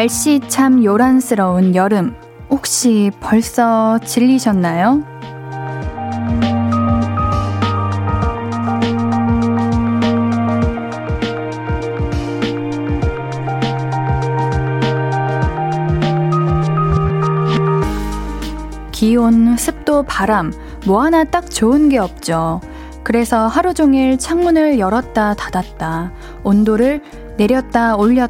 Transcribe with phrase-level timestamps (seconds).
[0.00, 2.16] 날씨 참 요란스러운 여름.
[2.48, 5.04] 혹시 벌써 질리셨나요?
[18.90, 20.50] 기온, 습도, 바람,
[20.86, 22.62] 뭐 하나 딱 좋은 게 없죠.
[23.02, 27.02] 그래서 하루 종일 창문을 열었다 닫았다, 온도를
[27.36, 28.29] 내렸다 올렸다,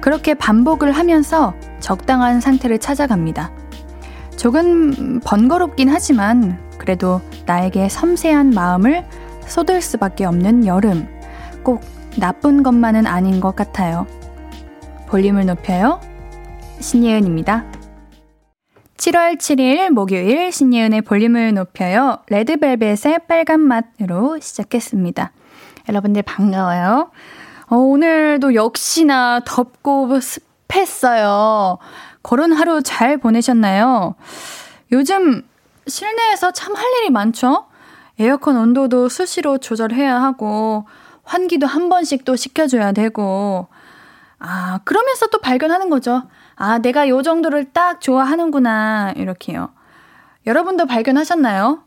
[0.00, 3.52] 그렇게 반복을 하면서 적당한 상태를 찾아갑니다.
[4.36, 9.04] 조금 번거롭긴 하지만 그래도 나에게 섬세한 마음을
[9.46, 11.06] 쏟을 수밖에 없는 여름.
[11.62, 11.82] 꼭
[12.18, 14.06] 나쁜 것만은 아닌 것 같아요.
[15.08, 16.00] 볼륨을 높여요.
[16.80, 17.64] 신예은입니다.
[18.96, 22.18] 7월 7일 목요일 신예은의 볼륨을 높여요.
[22.28, 25.32] 레드벨벳의 빨간 맛으로 시작했습니다.
[25.88, 27.10] 여러분들 반가워요.
[27.70, 31.78] 어, 오늘도 역시나 덥고 습했어요.
[32.22, 34.16] 그런 하루 잘 보내셨나요?
[34.92, 35.42] 요즘
[35.86, 37.66] 실내에서 참 할 일이 많죠?
[38.18, 40.86] 에어컨 온도도 수시로 조절해야 하고,
[41.24, 43.68] 환기도 한 번씩 또 시켜줘야 되고,
[44.38, 46.24] 아, 그러면서 또 발견하는 거죠.
[46.56, 49.70] 아, 내가 요 정도를 딱 좋아하는구나, 이렇게요.
[50.46, 51.82] 여러분도 발견하셨나요?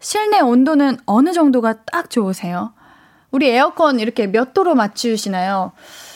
[0.00, 2.72] 실내 온도는 어느 정도가 딱 좋으세요?
[3.30, 5.72] 우리 에어컨 이렇게 몇 도로 맞추시나요?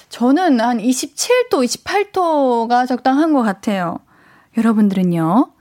[0.09, 3.99] 저는 한 27도, 28도가 적당한 것 같아요.
[4.57, 5.53] 여러분들은요?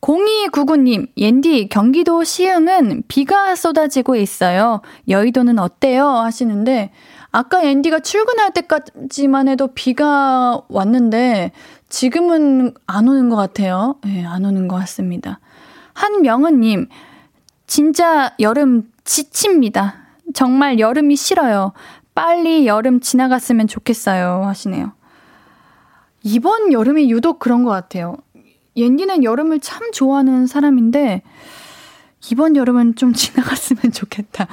[0.00, 4.82] 0299님, 옌디, 경기도 시흥은 비가 쏟아지고 있어요.
[5.08, 6.06] 여의도는 어때요?
[6.06, 6.92] 하시는데,
[7.32, 11.50] 아까 옌디가 출근할 때까지만 해도 비가 왔는데,
[11.88, 13.96] 지금은 안 오는 것 같아요.
[14.06, 15.40] 예, 네, 안 오는 것 같습니다.
[15.94, 16.88] 한명은님,
[17.66, 20.05] 진짜 여름 지칩니다.
[20.34, 21.72] 정말 여름이 싫어요.
[22.14, 24.42] 빨리 여름 지나갔으면 좋겠어요.
[24.44, 24.92] 하시네요.
[26.22, 28.16] 이번 여름이 유독 그런 것 같아요.
[28.76, 31.22] 옌디는 여름을 참 좋아하는 사람인데,
[32.30, 34.48] 이번 여름은 좀 지나갔으면 좋겠다.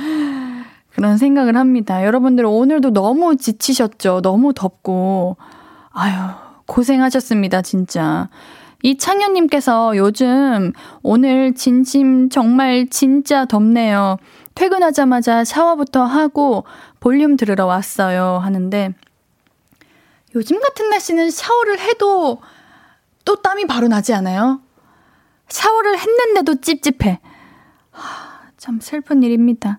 [0.95, 2.05] 그런 생각을 합니다.
[2.05, 4.21] 여러분들 오늘도 너무 지치셨죠?
[4.21, 5.37] 너무 덥고.
[5.91, 6.13] 아유,
[6.67, 8.29] 고생하셨습니다, 진짜.
[8.83, 14.17] 이창현님께서 요즘 오늘 진심 정말 진짜 덥네요.
[14.55, 16.65] 퇴근하자마자 샤워부터 하고
[16.99, 18.39] 볼륨 들으러 왔어요.
[18.43, 18.93] 하는데,
[20.35, 22.39] 요즘 같은 날씨는 샤워를 해도
[23.25, 24.61] 또 땀이 바로 나지 않아요?
[25.49, 27.19] 샤워를 했는데도 찝찝해.
[27.91, 29.77] 하, 참 슬픈 일입니다.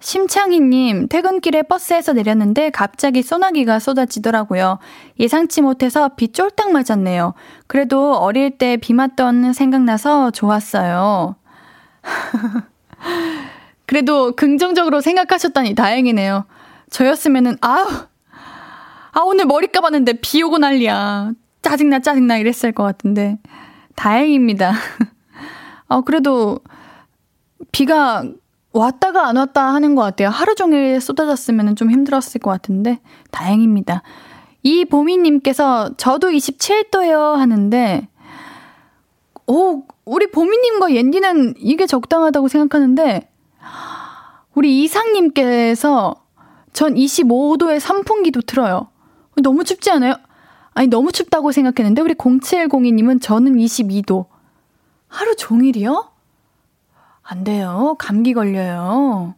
[0.00, 4.78] 심창희님, 퇴근길에 버스에서 내렸는데 갑자기 소나기가 쏟아지더라고요.
[5.18, 7.32] 예상치 못해서 비 쫄딱 맞았네요.
[7.66, 11.36] 그래도 어릴 때 비 맞던 생각나서 좋았어요.
[13.86, 16.46] 그래도 긍정적으로 생각하셨다니 다행이네요.
[16.90, 17.86] 저였으면은, 아우,
[19.12, 21.32] 아, 오늘 머리 감았는데 비 오고 난리야.
[21.62, 23.38] 짜증나, 짜증나 이랬을 것 같은데.
[23.94, 24.72] 다행입니다.
[25.88, 26.60] 어, 그래도
[27.72, 28.24] 비가
[28.72, 30.30] 왔다가 안 왔다 하는 것 같아요.
[30.30, 34.02] 하루 종일 쏟아졌으면 좀 힘들었을 것 같은데, 다행입니다.
[34.64, 38.08] 이 보미님께서 저도 27도요 하는데,
[39.46, 43.28] 오, 우리 보미님과 옌디는 이게 적당하다고 생각하는데,
[44.54, 46.14] 우리 이상님께서
[46.72, 48.88] 전 25도의 선풍기도 틀어요.
[49.42, 50.14] 너무 춥지 않아요?
[50.74, 54.26] 아니, 너무 춥다고 생각했는데, 우리 0702님은 저는 22도.
[55.08, 56.10] 하루 종일이요?
[57.22, 57.94] 안 돼요.
[57.98, 59.34] 감기 걸려요.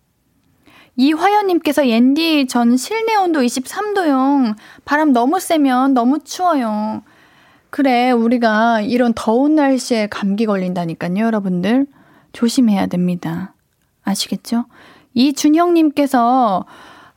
[0.97, 4.57] 이화연님께서 옌디, 전 실내 온도 23도요.
[4.87, 7.03] 바람 너무 세면 너무 추워요.
[7.69, 11.87] 그래, 우리가 이런 더운 날씨에 감기 걸린다니까요, 여러분들.
[12.33, 13.55] 조심해야 됩니다.
[14.05, 14.65] 아시겠죠?
[15.17, 16.67] 이준형님께서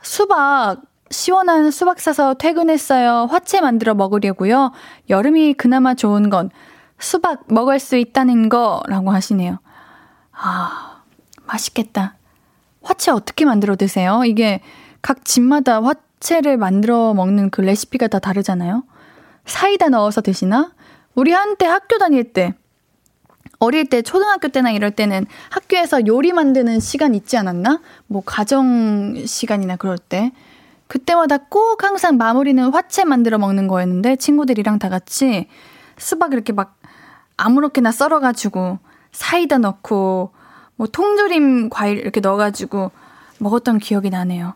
[0.02, 0.78] 수박,
[1.12, 3.28] 시원한 수박 사서 퇴근했어요.
[3.30, 4.72] 화채 만들어 먹으려고요.
[5.10, 6.50] 여름이 그나마 좋은 건
[6.98, 9.60] 수박 먹을 수 있다는 거라고 하시네요.
[10.32, 11.02] 아,
[11.46, 12.16] 맛있겠다.
[12.82, 14.24] 화채 어떻게 만들어 드세요?
[14.26, 14.62] 이게
[15.02, 18.84] 각 집마다 화채를 만들어 먹는 그 레시피가 다 다르잖아요.
[19.46, 20.72] 사이다 넣어서 드시나?
[21.16, 22.54] 우리 한때 학교 다닐 때
[23.60, 27.82] 어릴 때 초등학교 때나 이럴 때는 학교에서 요리 만드는 시간 있지 않았나?
[28.08, 30.32] 뭐 가정 시간이나 그럴 때
[30.88, 35.48] 그때마다 꼭 항상 마무리는 화채 만들어 먹는 거였는데 친구들이랑 다 같이
[35.98, 36.78] 수박 이렇게 막
[37.38, 38.80] 아무렇게나 썰어가지고
[39.12, 40.32] 사이다 넣고
[40.76, 42.92] 뭐 통조림 과일 이렇게 넣어가지고
[43.40, 44.54] 먹었던 기억이 나네요.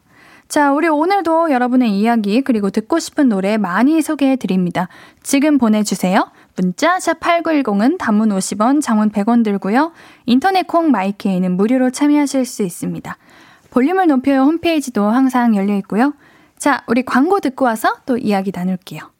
[0.47, 4.87] 자, 우리 오늘도 여러분의 이야기 그리고 듣고 싶은 노래 많이 소개해 드립니다.
[5.23, 6.29] 지금 보내주세요.
[6.55, 9.91] 문자 샵 8910은 단문 50원, 장문 100원 들고요.
[10.25, 13.17] 인터넷 콩 마이케이는 무료로 참여하실 수 있습니다.
[13.71, 16.13] 볼륨을 높여요 홈페이지도 항상 열려 있고요.
[16.57, 19.11] 자, 우리 광고 듣고 와서 또 이야기 나눌게요.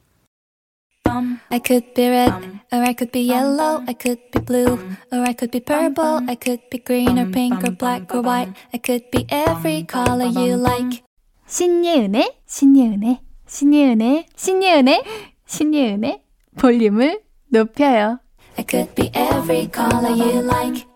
[1.50, 2.34] I could be red,
[2.72, 4.80] or I could be yellow, I could be blue,
[5.12, 8.54] or I could be purple, I could be green or pink or black or white,
[8.74, 11.04] I could be every color you like.
[11.46, 15.04] 신예은의, 신예은의, 신예은의, 신예은의,
[15.46, 16.24] 신예은의
[16.58, 17.23] 볼륨을
[17.54, 18.18] 높여요.
[18.58, 20.88] I could be every color you like.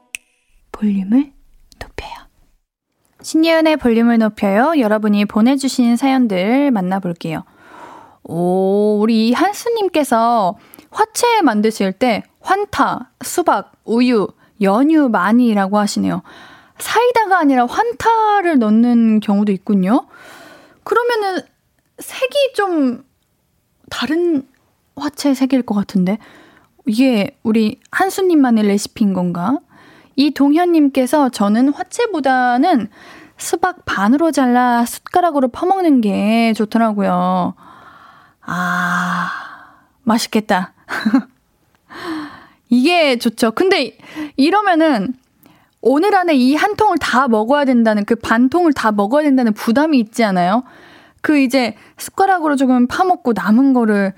[0.72, 1.32] 볼륨을
[1.80, 2.14] 높여요.
[3.22, 4.74] 신예은의 볼륨을 높여요.
[4.80, 7.44] 여러분이 보내주신 사연들 만나볼게요.
[8.24, 10.58] 오, 우리 한수님께서
[10.90, 14.28] 화채 만드실 때 환타, 수박, 우유,
[14.60, 16.24] 연유 많이라고 하시네요.
[16.80, 20.08] 사이다가 아니라 환타를 넣는 경우도 있군요.
[20.84, 21.42] 그러면은
[22.00, 23.06] 색이 좀
[23.92, 24.48] 다른
[24.96, 26.18] 화채 색일 것 같은데
[26.88, 29.58] 이게 우리 한수님만의 레시피인 건가?
[30.16, 32.88] 이 동현님께서 저는 화채보다는
[33.38, 37.54] 수박 반으로 잘라 숟가락으로 퍼먹는 게 좋더라고요.
[38.42, 39.32] 아,
[40.04, 40.74] 맛있겠다.
[42.70, 43.52] 이게 좋죠.
[43.52, 43.98] 근데
[44.36, 45.14] 이러면은
[45.82, 50.00] 오늘 안에 이 한 통을 다 먹어야 된다는 그 반 통을 다 먹어야 된다는 부담이
[50.00, 50.64] 있지 않아요?
[51.22, 54.14] 그 이제 숟가락으로 조금 파먹고 남은 거를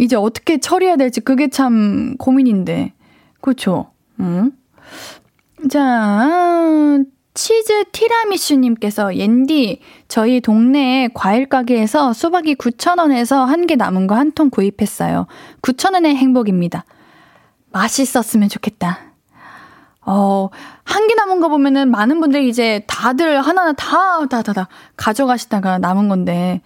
[0.00, 2.92] 이제 어떻게 처리해야 될지 그게 참 고민인데.
[3.40, 3.90] 그렇죠?
[4.20, 4.52] 응?
[5.70, 6.98] 자,
[7.34, 14.50] 치즈 티라미슈님께서 옌디 저희 동네 과일 가게에서 수박이 9,000원에서 한 개 남은 거 한 통
[14.50, 15.26] 구입했어요.
[15.62, 16.84] 9,000원의 행복입니다.
[17.72, 18.98] 맛있었으면 좋겠다.
[20.06, 20.48] 어,
[20.84, 25.78] 한 개 남은 거 보면은 많은 분들이 이제 다들 하나하나 다, 다, 다, 다 가져가시다가
[25.78, 26.62] 남은 건데,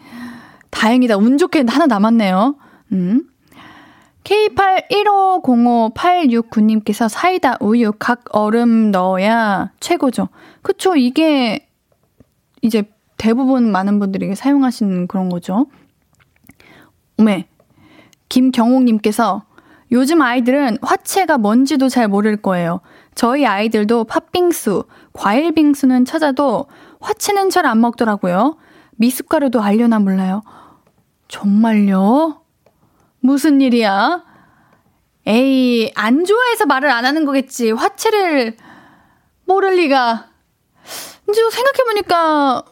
[0.71, 1.17] 다행이다.
[1.17, 2.57] 운 좋게 하나 남았네요.
[2.93, 3.29] 음.
[4.25, 10.29] K81505869님께서 사이다, 우유, 각 얼음 넣어야 최고죠.
[10.63, 10.97] 그쵸.
[10.97, 11.69] 이게
[12.63, 12.85] 이제
[13.19, 15.67] 대부분 많은 분들이 사용하시는 그런 거죠.
[17.19, 17.47] 오메.
[18.31, 19.43] 김경옥님께서
[19.93, 22.81] 요즘 아이들은 화채가 뭔지도 잘 모를 거예요.
[23.15, 26.67] 저희 아이들도 팥빙수, 과일빙수는 찾아도
[27.01, 28.57] 화채는 잘 안 먹더라고요.
[28.97, 30.43] 미숫가루도 알려나 몰라요.
[31.29, 32.44] 정말요?
[33.25, 34.23] 무슨 일이야?
[35.27, 37.71] 에이, 안 좋아해서 말을 안 하는 거겠지.
[37.71, 38.55] 화채를
[39.47, 40.27] 모를 리가.
[41.31, 42.65] 이제 생각해보니까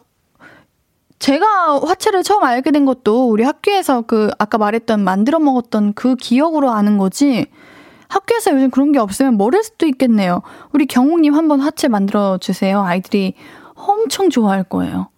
[1.17, 6.69] 제가 화채를 처음 알게 된 것도 우리 학교에서 그 아까 말했던 만들어 먹었던 그 기억으로
[6.69, 7.47] 아는 거지.
[8.07, 10.43] 학교에서 요즘 그런 게 없으면 모를 수도 있겠네요.
[10.71, 12.83] 우리 경욱님 한번 화채 만들어 주세요.
[12.83, 13.33] 아이들이
[13.73, 15.09] 엄청 좋아할 거예요.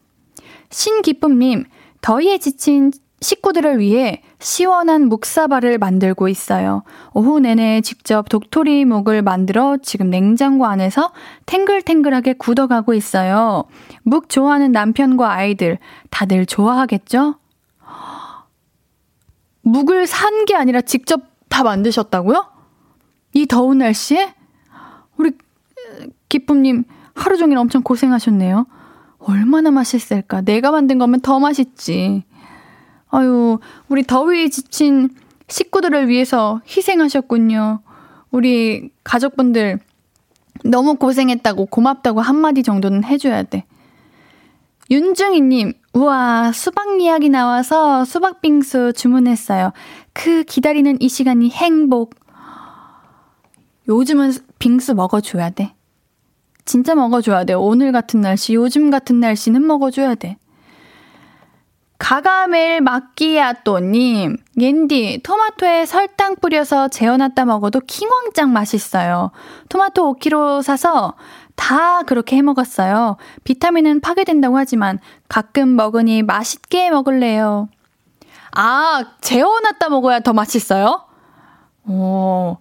[0.69, 1.65] 신기쁨님,
[1.99, 2.93] 더위에 지친
[3.25, 6.83] 식구들을 위해 시원한 묵사발을 만들고 있어요.
[7.11, 11.11] 오후 내내 직접 독토리 묵을 만들어 지금 냉장고 안에서
[11.47, 13.63] 탱글탱글하게 굳어가고 있어요.
[14.03, 15.79] 묵 좋아하는 남편과 아이들
[16.11, 17.35] 다들 좋아하겠죠?
[19.63, 22.45] 묵을 산 게 아니라 직접 다 만드셨다고요?
[23.33, 24.35] 이 더운 날씨에?
[25.17, 25.31] 우리
[26.29, 26.83] 기쁨님
[27.15, 28.67] 하루 종일 엄청 고생하셨네요.
[29.17, 30.41] 얼마나 맛있을까?
[30.41, 32.23] 내가 만든 거면 더 맛있지.
[33.09, 35.09] 아유, 우리 더위에 지친
[35.47, 37.79] 식구들을 위해서 희생하셨군요.
[38.31, 39.79] 우리 가족분들
[40.63, 43.65] 너무 고생했다고 고맙다고 한마디 정도는 해줘야 돼.
[44.91, 49.71] 윤중이님, 우와, 수박 이야기 나와서 수박빙수 주문했어요.
[50.13, 52.15] 그 기다리는 이 시간이 행복.
[53.87, 55.73] 요즘은 빙수 먹어줘야 돼.
[56.65, 57.53] 진짜 먹어줘야 돼.
[57.53, 60.37] 오늘 같은 날씨, 요즘 같은 날씨는 먹어줘야 돼.
[61.97, 69.31] 가가멜 마끼아또님, 옌디, 토마토에 설탕 뿌려서 재워놨다 먹어도 킹왕짱 맛있어요.
[69.69, 71.13] 토마토 5kg 사서
[71.55, 73.15] 다 그렇게 해 먹었어요.
[73.45, 74.99] 비타민은 파괴된다고 하지만
[75.29, 77.69] 가끔 먹으니 맛있게 먹을래요.
[78.51, 81.05] 아, 재워놨다 먹어야 더 맛있어요?
[81.87, 82.57] 오,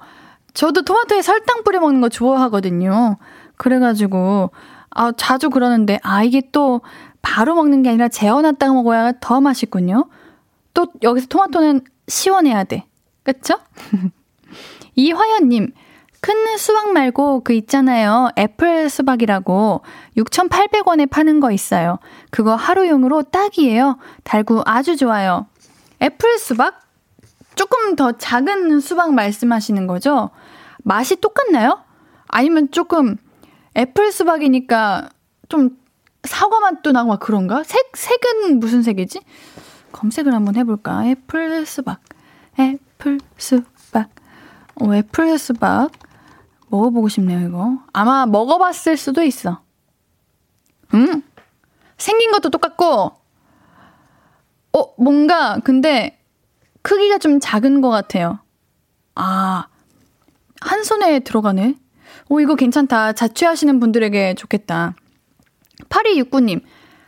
[0.52, 3.16] 저도 토마토에 설탕 뿌려 먹는 거 좋아하거든요.
[3.56, 4.50] 그래가지고,
[4.90, 6.82] 아, 자주 그러는데, 아, 이게 또
[7.24, 10.08] 바로 먹는 게 아니라 재워놨다가 먹어야 더 맛있군요.
[10.74, 12.84] 또 여기서 토마토는 시원해야 돼.
[13.22, 13.58] 그쵸?
[14.94, 15.72] 이화연님,
[16.20, 18.28] 큰 수박 말고 그 있잖아요.
[18.38, 19.80] 애플 수박이라고
[20.18, 21.98] 6,800원에 파는 거 있어요.
[22.30, 23.98] 그거 하루용으로 딱이에요.
[24.22, 25.46] 달고 아주 좋아요.
[26.02, 26.82] 애플 수박?
[27.56, 30.30] 조금 더 작은 수박 말씀하시는 거죠?
[30.82, 31.80] 맛이 똑같나요?
[32.28, 33.16] 아니면 조금
[33.76, 35.08] 애플 수박이니까
[35.48, 35.70] 좀
[36.24, 37.62] 사과 맛도 나고 막 그런가?
[37.62, 39.20] 색, 색은 무슨 색이지?
[39.92, 41.06] 검색을 한번 해볼까?
[41.06, 42.00] 애플 수박.
[42.58, 44.08] 애플 수박.
[44.80, 45.90] 어, 애플 수박.
[46.68, 47.78] 먹어보고 싶네요, 이거.
[47.92, 49.60] 아마 먹어봤을 수도 있어.
[50.94, 51.22] 음?
[51.96, 53.12] 생긴 것도 똑같고,
[54.72, 56.18] 어, 뭔가, 근데,
[56.82, 58.40] 크기가 좀 작은 것 같아요.
[59.14, 59.68] 아,
[60.60, 61.76] 한 손에 들어가네?
[62.28, 63.12] 오, 이거 괜찮다.
[63.12, 64.94] 자취하시는 분들에게 좋겠다.
[65.88, 66.60] 8269님,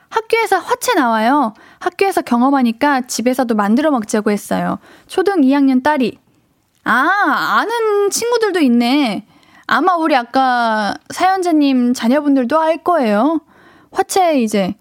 [0.08, 1.54] 학교에서 화채 나와요.
[1.78, 4.78] 학교에서 경험하니까 집에서도 만들어 먹자고 했어요.
[5.06, 6.18] 초등 2학년 딸이.
[6.85, 9.26] 아, 아는 친구들도 있네.
[9.66, 13.40] 아마 우리 아까 사연자님 자녀분들도 알 거예요.
[13.90, 14.75] 화채 이제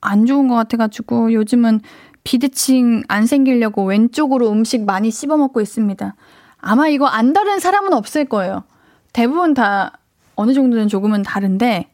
[0.00, 1.80] 안 좋은 것 같아가지고 요즘은
[2.24, 6.14] 비대칭 안 생기려고 왼쪽으로 음식 많이 씹어 먹고 있습니다.
[6.58, 8.64] 아마 이거 안 다른 사람은 없을 거예요.
[9.12, 9.98] 대부분 다
[10.36, 11.90] 어느 정도는 조금은 다른데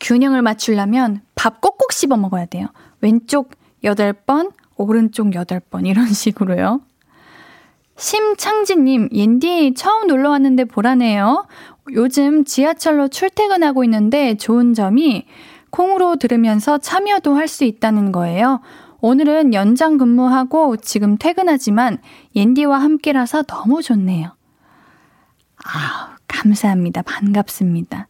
[0.00, 2.68] 균형을 맞추려면 밥 꼭꼭 씹어 먹어야 돼요.
[3.00, 3.50] 왼쪽
[3.82, 6.80] 8번, 오른쪽 8번 이런 식으로요.
[7.96, 11.46] 심창진님, 옌디 처음 놀러 왔는데 보라네요.
[11.92, 15.26] 요즘 지하철로 출퇴근하고 있는데 좋은 점이
[15.70, 18.60] 콩으로 들으면서 참여도 할 수 있다는 거예요.
[19.00, 21.98] 오늘은 연장 근무하고 지금 퇴근하지만
[22.34, 24.34] 옌디와 함께라서 너무 좋네요.
[25.64, 27.02] 아, 감사합니다.
[27.02, 28.08] 반갑습니다.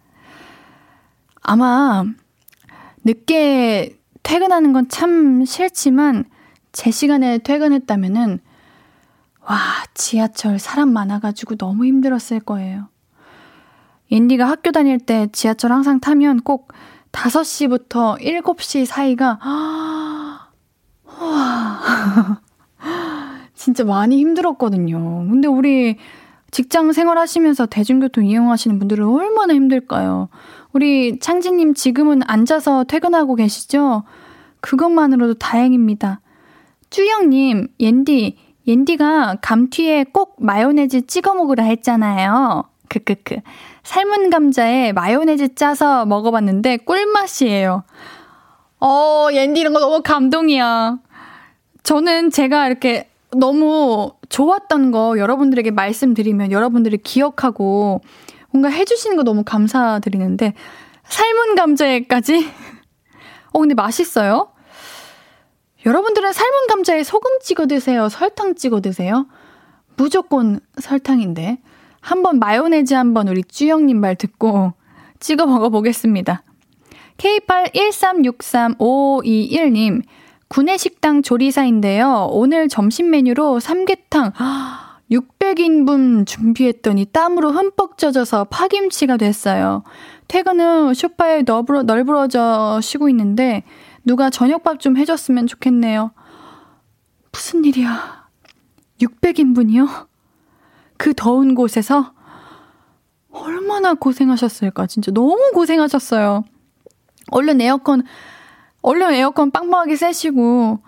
[1.43, 2.05] 아마
[3.05, 6.25] 늦게 퇴근하는 건 참 싫지만
[6.73, 8.41] 제 시간에 퇴근했다면은
[9.49, 9.57] 와,
[9.95, 12.89] 지하철 사람 많아가지고 너무 힘들었을 거예요.
[14.11, 16.73] 옌디가 학교 다닐 때 지하철 항상 타면 꼭
[17.19, 20.51] 5시부터 7시 사이가, 와,
[23.55, 25.27] 진짜 많이 힘들었거든요.
[25.29, 25.97] 근데 우리
[26.51, 30.29] 직장 생활 하시면서 대중교통 이용하시는 분들은 얼마나 힘들까요?
[30.73, 34.05] 우리 창진님 지금은 앉아서 퇴근하고 계시죠?
[34.61, 36.21] 그것만으로도 다행입니다.
[36.91, 42.65] 쭈영님, 옌디, 옌디가 감튀에 꼭 마요네즈 찍어 먹으라 했잖아요.
[42.89, 43.37] 크크크.
[43.83, 47.85] 삶은 감자에 마요네즈 짜서 먹어봤는데 꿀맛이에요.
[48.81, 50.99] 어, 옌디 이런 거 너무 감동이야.
[51.83, 58.01] 저는 제가 이렇게 너무 좋았던 거 여러분들에게 말씀드리면 여러분들이 기억하고
[58.51, 60.55] 뭔가 해주시는 거 너무 감사드리는데
[61.05, 62.49] 삶은 감자에까지
[63.53, 64.53] 어 근데 맛있어요?
[65.87, 68.09] 여러분들은 삶은 감자에 소금 찍어 드세요?
[68.09, 69.27] 설탕 찍어 드세요?
[69.97, 71.59] 무조건 설탕인데
[72.01, 74.73] 한번 마요네즈 한번 우리 쭈영님 말 듣고
[75.21, 76.43] 찍어 먹어보겠습니다.
[77.19, 80.03] K81363521님
[80.49, 82.29] 구내식당 조리사인데요.
[82.31, 84.33] 오늘 점심 메뉴로 삼계탕
[85.11, 89.83] 600인분 준비했더니 땀으로 흠뻑 젖어서 파김치가 됐어요.
[90.27, 93.63] 퇴근 후 쇼파에 널브러, 널브러져 쉬고 있는데
[94.05, 96.11] 누가 저녁밥 좀 해줬으면 좋겠네요.
[97.33, 98.27] 무슨 일이야.
[99.01, 100.08] 600인분이요?
[100.99, 102.13] 그 더운 곳에서
[103.31, 104.87] 얼마나 고생하셨을까.
[104.87, 106.45] 진짜 너무 고생하셨어요.
[107.31, 108.03] 얼른 에어컨
[108.83, 110.81] 얼른 에어컨 빵빵하게 쐬시고,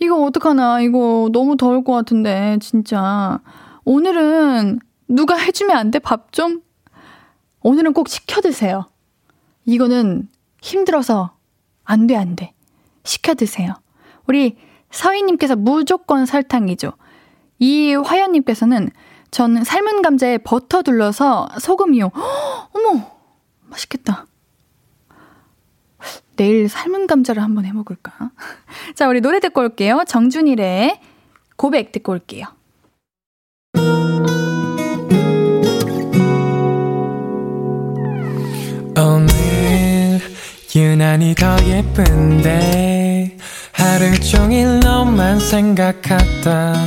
[0.00, 3.40] 이거 어떡하나, 이거 너무 더울 것 같은데, 진짜.
[3.84, 5.98] 오늘은 누가 해주면 안 돼?
[5.98, 6.62] 밥 좀?
[7.62, 8.86] 오늘은 꼭 시켜 드세요.
[9.64, 10.28] 이거는
[10.62, 11.36] 힘들어서
[11.84, 12.52] 안 돼, 안 돼.
[13.04, 13.74] 시켜 드세요.
[14.26, 14.56] 우리
[14.90, 16.92] 서희님께서 무조건 설탕이죠.
[17.58, 18.90] 이 화연님께서는
[19.30, 22.06] 저는 삶은 감자에 버터 둘러서 소금이요.
[22.14, 23.10] 허, 어머,
[23.66, 24.26] 맛있겠다.
[26.36, 28.30] 내일 삶은 감자를 한번 해 먹을까?
[28.94, 30.04] 자, 우리 노래 듣고 올게요.
[30.06, 31.00] 정준일의
[31.56, 32.46] 고백 듣고 올게요.
[38.96, 40.20] 오늘
[40.74, 43.36] 유난히 더 예쁜데
[43.72, 46.86] 하루 종일 너만 생각하다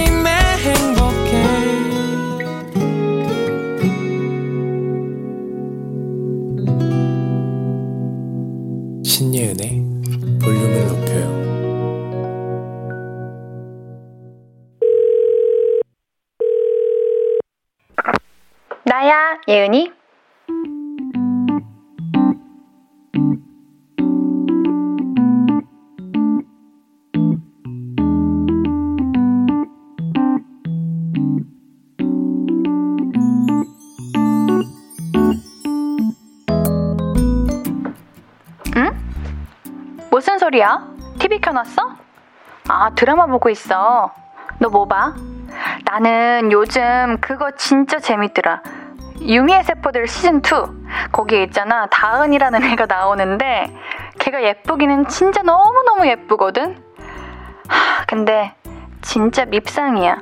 [19.51, 19.91] 예은이.
[40.09, 40.87] 무슨 소리야?
[41.19, 41.95] TV 켜놨어?
[42.69, 44.13] 아, 드라마 보고 있어.
[44.59, 45.13] 너 뭐 봐?
[45.85, 48.61] 나는 요즘 그거 진짜 재밌더라.
[49.21, 51.11] 유미의 세포들 시즌2.
[51.11, 51.87] 거기에 있잖아.
[51.87, 53.71] 다은이라는 애가 나오는데,
[54.19, 56.75] 걔가 예쁘기는 진짜 너무너무 예쁘거든?
[57.67, 58.53] 하, 근데,
[59.01, 60.21] 진짜 밉상이야.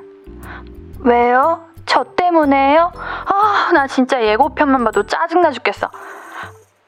[1.01, 1.65] 왜요?
[1.85, 2.91] 저 때문에요?
[2.95, 5.89] 아, 나 진짜 예고편만 봐도 짜증나 죽겠어.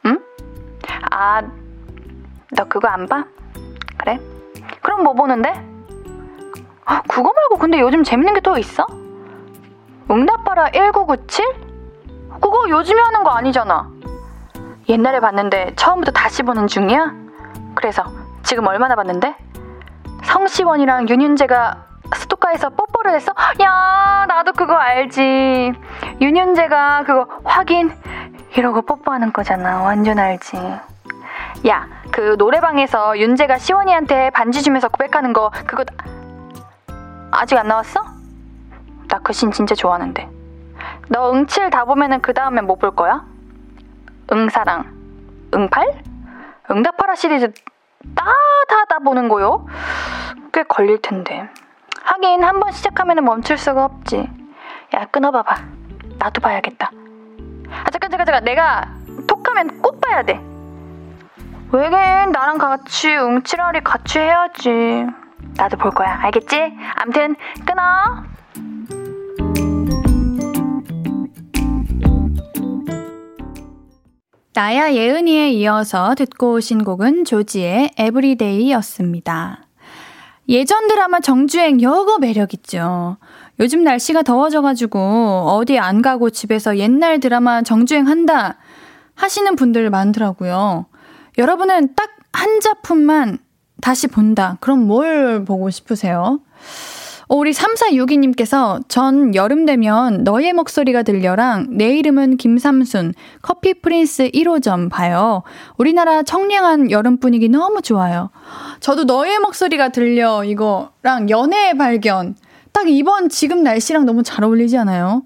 [0.06, 0.20] 응?
[1.12, 1.42] 아,
[2.52, 3.24] 너 그거 안 봐?
[3.98, 4.20] 그래?
[4.82, 5.54] 그럼 뭐 보는데?
[6.86, 8.86] 아, 그거 말고 근데 요즘 재밌는 게 또 있어?
[10.10, 11.71] 응답하라 1997?
[12.40, 13.90] 그거 요즘에 하는 거 아니잖아.
[14.90, 17.14] 옛날에 봤는데 처음부터 다시 보는 중이야?
[17.76, 18.04] 그래서
[18.44, 19.36] 지금 얼마나 봤는데?
[20.24, 23.34] 성시원이랑 윤윤재가 스토카에서 뽀뽀를 했어?
[23.62, 25.72] 야, 나도 그거 알지.
[26.20, 27.96] 윤윤재가 그거 확인
[28.56, 29.82] 이러고 뽀뽀하는 거잖아.
[29.82, 30.58] 완전 알지.
[31.68, 35.86] 야, 그 노래방에서 윤재가 시원이한테 반지 주면서 고백하는 거 그거
[37.32, 38.02] 아직 안 나왔어?
[39.08, 40.30] 나 그 신 진짜 좋아하는데.
[41.10, 43.26] 너 응칠 다 보면은 그 다음엔 뭐볼 거야?
[44.32, 44.86] 응사랑,
[45.54, 46.04] 응팔?
[46.72, 47.52] 응답하라 시리즈
[48.16, 49.68] 따다다 보는 거요?
[50.54, 51.50] 꽤 걸릴 텐데.
[52.04, 54.30] 하긴 한 번 시작하면 멈출 수가 없지.
[54.96, 55.56] 야, 끊어봐봐.
[56.18, 56.92] 나도 봐야겠다.
[56.92, 58.44] 아, 잠깐, 잠깐, 잠깐.
[58.44, 58.88] 내가
[59.28, 60.34] 톡하면 꼭 봐야 돼.
[61.72, 65.06] 왜긴 나랑 같이 웅치라리 같이 해야지.
[65.56, 66.20] 나도 볼 거야.
[66.24, 66.78] 알겠지?
[66.96, 68.24] 암튼 끊어.
[74.54, 79.66] 나야 예은이에 이어서 듣고 오신 곡은 조지의 Everyday였습니다.
[80.50, 83.18] 예전 드라마 정주행 여거 매력있죠.
[83.60, 85.00] 요즘 날씨가 더워져가지고
[85.48, 88.58] 어디 안 가고 집에서 옛날 드라마 정주행 한다
[89.16, 90.86] 하시는 분들 많더라고요.
[91.38, 93.38] 여러분은 딱 한 작품만
[93.82, 94.58] 다시 본다.
[94.62, 96.40] 그럼 뭘 보고 싶으세요?
[97.32, 104.90] 어, 우리 3462님께서 전 여름 되면 너의 목소리가 들려랑 내 이름은 김삼순 커피 프린스 1호점
[104.90, 105.42] 봐요.
[105.78, 108.32] 우리나라 청량한 여름 분위기 너무 좋아요.
[108.82, 112.36] 저도 너의 목소리가 들려 이거랑 연애의 발견
[112.74, 115.24] 딱 이번 지금 날씨랑 너무 잘 어울리지 않아요?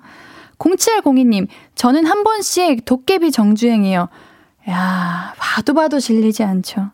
[0.60, 4.10] 0702님, 저는 한 번씩 도깨비 정주행이요.
[4.70, 6.92] 야, 봐도 봐도 질리지 않죠.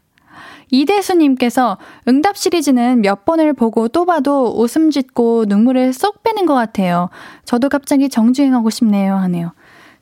[0.71, 7.09] 이대수님께서 응답 시리즈는 몇 번을 보고 또 봐도 웃음 짓고 눈물을 쏙 빼는 것 같아요.
[7.45, 9.15] 저도 갑자기 정주행하고 싶네요.
[9.15, 9.51] 하네요.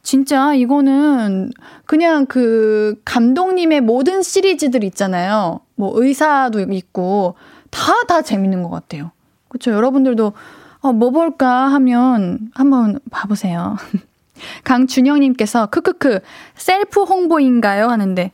[0.02, 1.52] 진짜 이거는
[1.86, 5.60] 그냥 그 감독님의 모든 시리즈들 있잖아요.
[5.76, 7.36] 뭐 의사도 있고
[7.70, 9.12] 다 다 재밌는 것 같아요.
[9.50, 9.72] 그렇죠.
[9.72, 10.34] 여러분들도
[10.82, 13.76] 어, 뭐 볼까 하면 한번 봐보세요.
[14.64, 16.22] 강준영님께서 크크크
[16.56, 17.88] 셀프 홍보인가요?
[17.88, 18.32] 하는데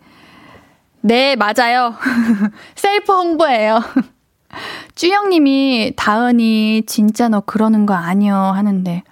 [1.06, 1.94] 네 맞아요.
[2.74, 3.80] 셀프 홍보예요.
[4.96, 9.04] 쭈영님이 다은이 진짜 너 그러는 거 아니여 하는데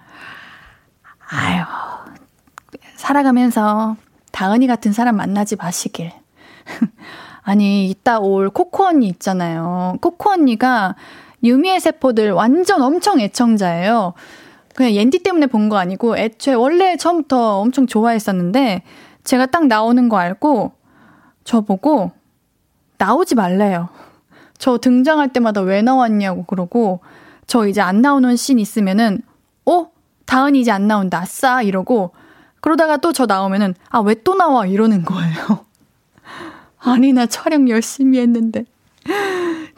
[1.30, 1.64] 아유
[2.96, 3.96] 살아가면서
[4.32, 6.12] 다은이 같은 사람 만나지 마시길.
[7.44, 9.98] 아니 이따 올 코코 언니 있잖아요.
[10.02, 10.96] 코코 언니가
[11.44, 14.14] 유미의 세포들 완전 엄청 애청자예요.
[14.74, 18.82] 그냥 옌디 때문에 본 거 아니고 애초에 원래 처음부터 엄청 좋아했었는데
[19.24, 20.72] 제가 딱 나오는 거 알고
[21.44, 22.12] 저보고
[22.98, 23.90] 나오지 말래요.
[24.58, 27.02] 저 등장할 때마다 왜 나왔냐고 그러고
[27.48, 29.22] 저 이제 안 나오는 씬 있으면은
[29.66, 29.88] 어?
[30.26, 31.20] 다은이 이제 안 나온다.
[31.20, 32.14] 아싸 이러고
[32.62, 35.66] 그러다가 또 저 나오면은 아 왜 또 나와 이러는 거예요.
[36.80, 38.66] 아니 나 촬영 열심히 했는데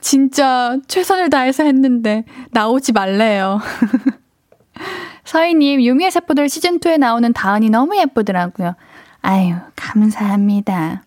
[0.01, 3.60] 진짜 최선을 다해서 했는데 나오지 말래요.
[5.25, 8.75] 서희님, 유미의 세포들 시즌 2에 나오는 다은이 너무 예쁘더라고요.
[9.21, 11.04] 아유, 감사합니다.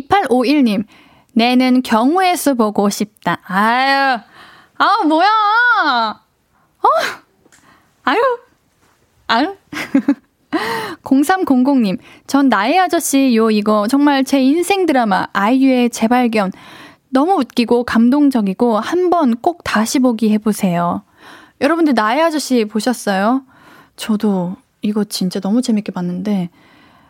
[0.00, 0.84] 2851님,
[1.32, 3.38] 내는 경우의 수 보고 싶다.
[3.44, 4.18] 아유,
[4.78, 5.28] 아, 뭐야!
[6.82, 6.88] 어?
[8.04, 8.20] 아유,
[9.28, 9.56] 아유.
[11.02, 16.52] 0300님, 전 나의 아저씨 요 이거 정말 제 인생 드라마 아이유의 재발견.
[17.10, 21.02] 너무 웃기고 감동적이고 한 번 꼭 다시 보기 해보세요.
[21.60, 23.42] 여러분들 나의 아저씨 보셨어요?
[23.96, 26.50] 저도 이거 진짜 너무 재밌게 봤는데,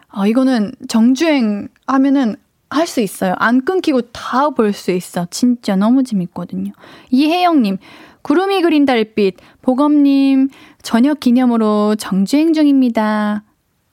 [0.08, 2.36] 아, 이거는 정주행 하면은
[2.70, 3.34] 할 수 있어요.
[3.38, 5.26] 안 끊기고 다 볼 수 있어.
[5.30, 6.72] 진짜 너무 재밌거든요.
[7.10, 7.78] 이혜영님,
[8.22, 10.48] 구름이 그린 달빛, 보검님,
[10.82, 13.44] 저녁 기념으로 정주행 중입니다.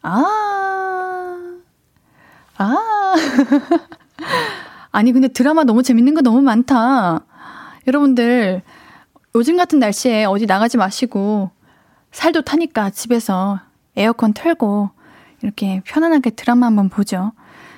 [0.01, 1.51] 아,
[2.57, 2.75] 아.
[4.91, 7.25] 아니, 근데 드라마 너무 재밌는 거 너무 많다.
[7.87, 8.61] 여러분들,
[9.35, 11.51] 요즘 같은 날씨에 어디 나가지 마시고,
[12.11, 13.59] 살도 타니까 집에서
[13.95, 14.89] 에어컨 틀고,
[15.43, 17.31] 이렇게 편안하게 드라마 한번 보죠.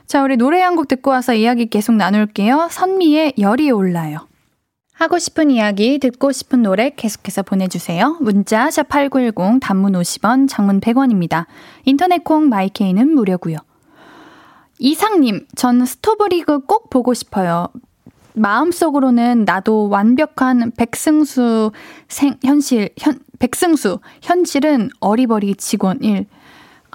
[0.08, 2.68] 자, 우리 노래 한 곡 듣고 와서 이야기 계속 나눌게요.
[2.72, 4.28] 선미의 열이 올라요.
[4.94, 8.18] 하고 싶은 이야기, 듣고 싶은 노래 계속해서 보내주세요.
[8.22, 11.46] 문자 샵8910 단문 50원, 장문 100원입니다.
[11.86, 13.58] 인터넷 콩 마이케이는 무료고요.
[14.80, 17.68] 이상님, 전 스토브리그 꼭 보고 싶어요.
[18.36, 21.72] 마음속으로는 나도 완벽한 백승수
[22.08, 26.26] 생, 현실, 현, 백승수, 현실은 어리버리 직원 1.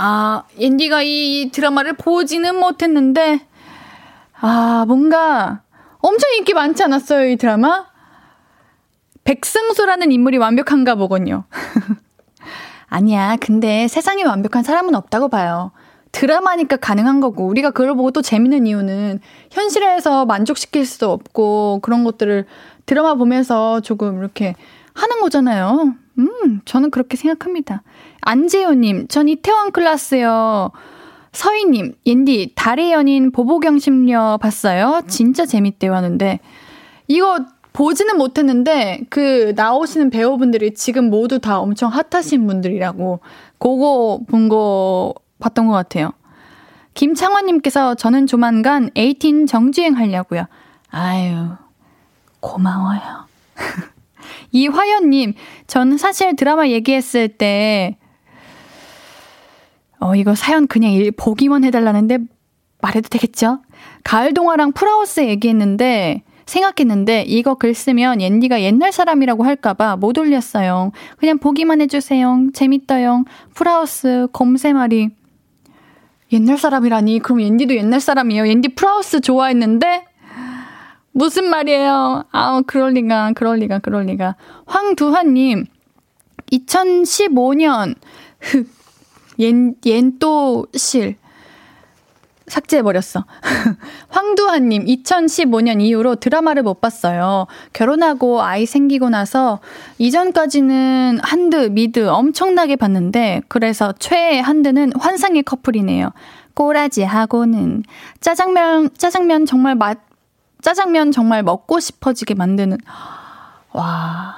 [0.00, 3.40] 아, 앤디가 이 드라마를 보지는 못했는데,
[4.40, 5.62] 아, 뭔가
[5.98, 7.86] 엄청 인기 많지 않았어요, 이 드라마?
[9.24, 11.46] 백승수라는 인물이 완벽한가 보군요.
[12.86, 15.72] 아니야, 근데 세상에 완벽한 사람은 없다고 봐요.
[16.12, 19.18] 드라마니까 가능한 거고, 우리가 그걸 보고 또 재밌는 이유는
[19.50, 22.46] 현실에서 만족시킬 수도 없고, 그런 것들을
[22.86, 24.54] 드라마 보면서 조금 이렇게
[24.98, 25.94] 하는 거잖아요.
[26.18, 27.82] 음, 저는 그렇게 생각합니다.
[28.22, 30.70] 안재호님, 전 이태원 클라스요.
[31.32, 35.02] 서희님, 옌디, 달의 연인 보보경심녀 봤어요?
[35.06, 36.40] 진짜 재밌대요 하는데,
[37.06, 43.20] 이거 보지는 못했는데, 그, 나오시는 배우분들이 지금 모두 다 엄청 핫하신 분들이라고,
[43.58, 46.12] 그거 본 거 봤던 것 같아요.
[46.94, 50.46] 김창원님께서 저는 조만간 에이틴 정주행 하려고요.
[50.90, 51.50] 아유,
[52.40, 53.00] 고마워요.
[54.52, 55.34] 이화연님,
[55.66, 57.96] 전 사실 드라마 얘기했을 때,
[60.00, 62.18] 어, 이거 사연 그냥 일, 보기만 해달라는데
[62.80, 63.60] 말해도 되겠죠?
[64.04, 70.92] 가을 동화랑 풀하우스 얘기했는데, 생각했는데, 이거 글 쓰면 옌디가 옛날 사람이라고 할까봐 못 올렸어요.
[71.18, 72.48] 그냥 보기만 해주세요.
[72.54, 73.24] 재밌다요.
[73.54, 75.10] 풀하우스, 곰새말이.
[76.32, 77.20] 옛날 사람이라니?
[77.20, 78.46] 그럼 옌디도 옛날 사람이에요.
[78.48, 80.04] 옌디 풀하우스 좋아했는데?
[81.18, 82.26] 무슨 말이에요?
[82.30, 84.36] 아우, 그럴리가, 그럴리가, 그럴리가.
[84.66, 85.66] 황두환님,
[86.52, 87.96] 2015년,
[88.38, 88.68] 흑,
[89.40, 91.16] 옌, 옌또 실.
[92.46, 93.24] 삭제해버렸어.
[94.10, 97.48] 황두환님, 2015년 이후로 드라마를 못 봤어요.
[97.72, 99.58] 결혼하고 아이 생기고 나서
[99.98, 106.12] 이전까지는 한드, 미드 엄청나게 봤는데, 그래서 최애 한드는 환상의 커플이네요.
[106.54, 107.82] 꼬라지하고는
[108.20, 110.07] 짜장면, 짜장면 정말 맛,
[110.62, 112.78] 짜장면 정말 먹고 싶어지게 만드는,
[113.72, 114.34] 와,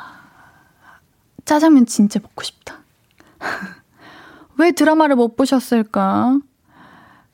[1.44, 2.76] 짜장면 진짜 먹고 싶다.
[4.58, 6.38] 왜 드라마를 못 보셨을까?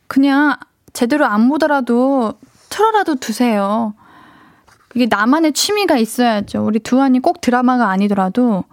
[0.07, 0.57] 그냥
[0.93, 2.35] 제대로 안 보더라도
[2.71, 3.95] 틀어라도 두세요.
[4.95, 6.65] 이게 나만의 취미가 있어야죠.
[6.65, 8.65] 우리 두한이 꼭 드라마가 아니더라도,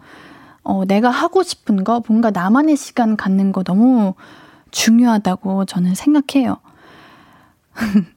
[0.64, 4.14] 어, 내가 하고 싶은 거, 뭔가 나만의 시간 갖는 거 너무
[4.72, 6.58] 중요하다고 저는 생각해요.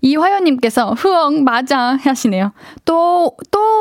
[0.00, 2.52] 이화연님께서 흐엉 맞아 하시네요.
[2.84, 3.78] 또 또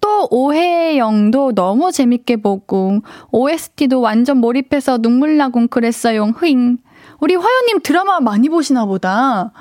[0.00, 6.24] 또 오해영도 너무 재밌게 보고 OST도 완전 몰입해서 눈물 나곤 그랬어요.
[6.36, 6.78] 흐잉.
[7.20, 9.52] 우리 화연님 드라마 많이 보시나 보다.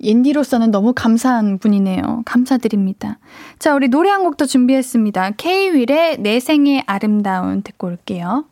[0.00, 2.22] 옌디로서는 너무 감사한 분이네요.
[2.24, 3.18] 감사드립니다.
[3.58, 5.32] 자, 우리 노래 한 곡도 준비했습니다.
[5.32, 8.44] K-윌의 내 생의 아름다운 듣고 올게요.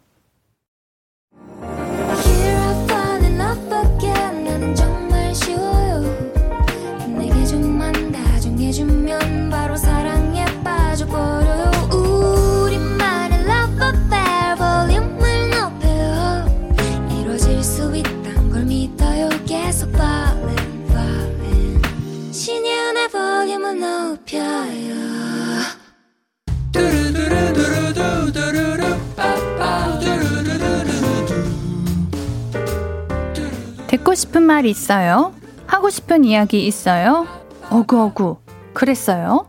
[33.86, 35.32] 듣고 싶은 말 있어요?
[35.66, 37.26] 하고 싶은 이야기 있어요?
[37.70, 38.38] 어구어구
[38.72, 39.46] 그랬어요?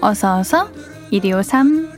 [0.00, 0.68] 어서어서
[1.10, 1.90] 1253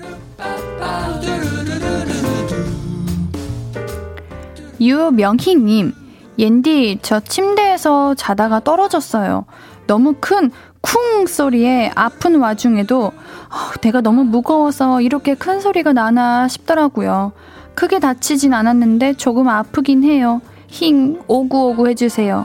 [4.80, 5.94] 유명희님
[6.38, 9.44] 옌디 저 침대에서 자다가 떨어졌어요.
[9.86, 10.50] 너무 큰
[10.82, 17.32] 쿵 소리에 아픈 와중에도 어, 내가 너무 무거워서 이렇게 큰 소리가 나나 싶더라고요.
[17.74, 20.42] 크게 다치진 않았는데 조금 아프긴 해요.
[20.68, 22.44] 힝, 오구오구 해주세요.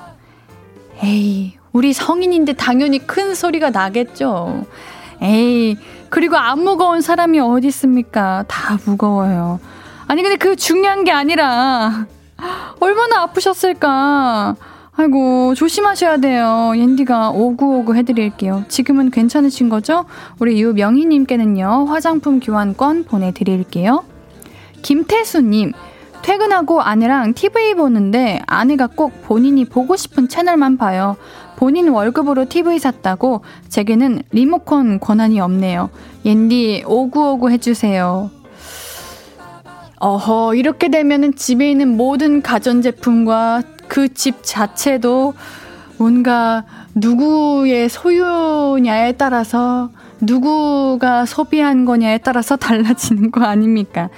[1.03, 4.65] 에이, 우리 성인인데 당연히 큰 소리가 나겠죠.
[5.21, 5.77] 에이,
[6.09, 8.45] 그리고 안 무거운 사람이 어디 있습니까?
[8.47, 9.59] 다 무거워요.
[10.07, 12.05] 아니, 근데 그 중요한 게 아니라,
[12.79, 14.55] 얼마나 아프셨을까?
[14.99, 16.73] 아이고, 조심하셔야 돼요.
[16.75, 18.63] 옌디가 오구오구 해드릴게요.
[18.67, 20.05] 지금은 괜찮으신 거죠?
[20.39, 24.03] 우리 유명희님께는요, 화장품 교환권 보내드릴게요.
[24.81, 25.73] 김태수님,
[26.23, 31.15] 퇴근하고 아내랑 TV 보는데 아내가 꼭 본인이 보고 싶은 채널만 봐요.
[31.57, 35.91] 본인 월급으로 TV 샀다고 제게는 리모컨 권한이 없네요.
[36.25, 38.31] 옌디 오구오구 해주세요.
[39.99, 45.33] 어허, 이렇게 되면은 집에 있는 모든 가전제품과 그 집 자체도
[45.97, 46.63] 뭔가
[46.95, 49.89] 누구의 소유냐에 따라서
[50.21, 54.09] 누구가 소비한 거냐에 따라서 달라지는 거 아닙니까?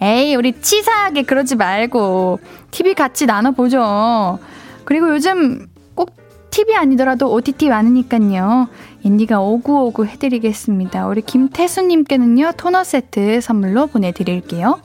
[0.00, 4.38] 에이, 우리 치사하게 그러지 말고 TV 같이 나눠보죠.
[4.84, 6.10] 그리고 요즘 꼭
[6.50, 8.68] TV 아니더라도 OTT 많으니까요.
[9.02, 11.06] 인디가 오구오구 해드리겠습니다.
[11.06, 14.80] 우리 김태수님께는요, 토너 세트 선물로 보내드릴게요.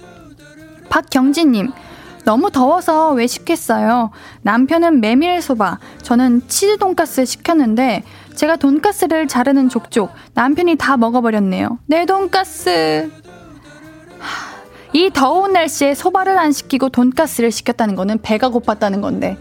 [0.90, 1.70] 박경진님,
[2.30, 4.12] 너무 더워서 외식했어요.
[4.44, 8.04] 남편은 메밀소바, 저는 치즈 돈가스 시켰는데
[8.36, 11.80] 제가 돈가스를 자르는 족족 남편이 다 먹어버렸네요.
[11.88, 13.10] 내 돈가스.
[14.94, 19.36] 이 더운 날씨에 소바를 안 시키고 돈가스를 시켰다는 거는 배가 고팠다는 건데.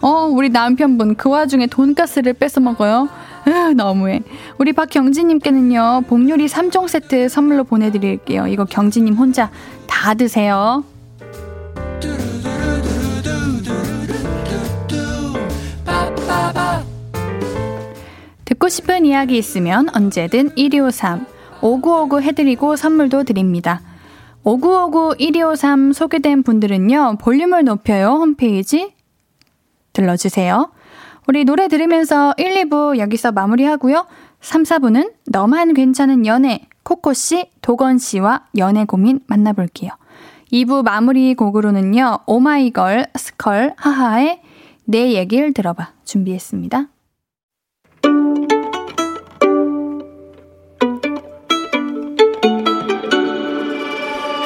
[0.00, 3.08] 어, 우리 남편분 그 와중에 돈가스를 뺏어 먹어요.
[3.46, 4.20] 으, 너무해.
[4.58, 8.48] 우리 박경진님께는요, 복요리 3종 세트 선물로 보내드릴게요.
[8.48, 9.48] 이거 경진님 혼자
[9.86, 10.82] 다 드세요.
[18.62, 21.26] 듣고 싶은 이야기 있으면 언제든 1253,
[21.62, 23.80] 5959 해드리고 선물도 드립니다.
[24.44, 28.94] 5959 1253 소개된 분들은요, 볼륨을 높여요 홈페이지
[29.92, 30.70] 들러주세요.
[31.26, 34.06] 우리 노래 들으면서 1, 2부 여기서 마무리하고요.
[34.40, 39.90] 3, 4부는 너만 괜찮은 연애, 코코씨, 도건씨와 연애 고민 만나볼게요.
[40.52, 44.40] 2부 마무리 곡으로는요, 오마이걸, 스컬, 하하의
[44.84, 46.91] 내 얘기를 들어봐 준비했습니다.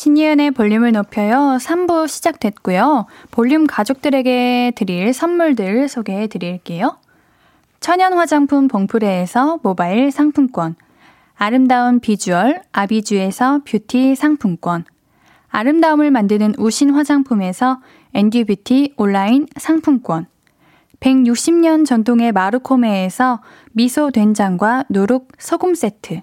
[0.00, 1.58] 신예은의 볼륨을 높여요.
[1.60, 3.04] 3부 시작됐고요.
[3.30, 6.96] 볼륨 가족들에게 드릴 선물들 소개해 드릴게요.
[7.80, 10.74] 천연 화장품 봉프레에서 모바일 상품권.
[11.36, 14.86] 아름다운 비주얼 아비주에서 뷰티 상품권.
[15.50, 17.82] 아름다움을 만드는 우신 화장품에서
[18.14, 20.28] 엔듀뷰티 온라인 상품권.
[21.00, 26.22] 160년 전통의 마르코메에서 미소 된장과 누룩 소금 세트.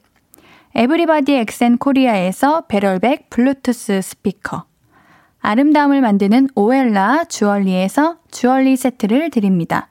[0.73, 4.63] everybody 엑센 코리아에서 barrel bag 블루투스 스피커.
[5.41, 9.89] 아름다움을 만드는 오엘라 주얼리에서 주얼리 세트를 드립니다.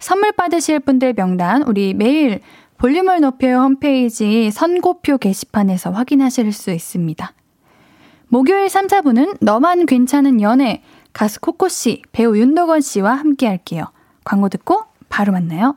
[0.00, 2.40] 선물 받으실 분들 명단 우리 매일
[2.78, 7.32] 볼륨을 높여요 홈페이지 선고표 게시판에서 확인하실 수 있습니다.
[8.28, 13.84] 목요일 3, 4분은 너만 괜찮은 연애 가수 코코씨, 배우 윤도건 씨와 함께 할게요.
[14.24, 15.76] 광고 듣고 바로 만나요.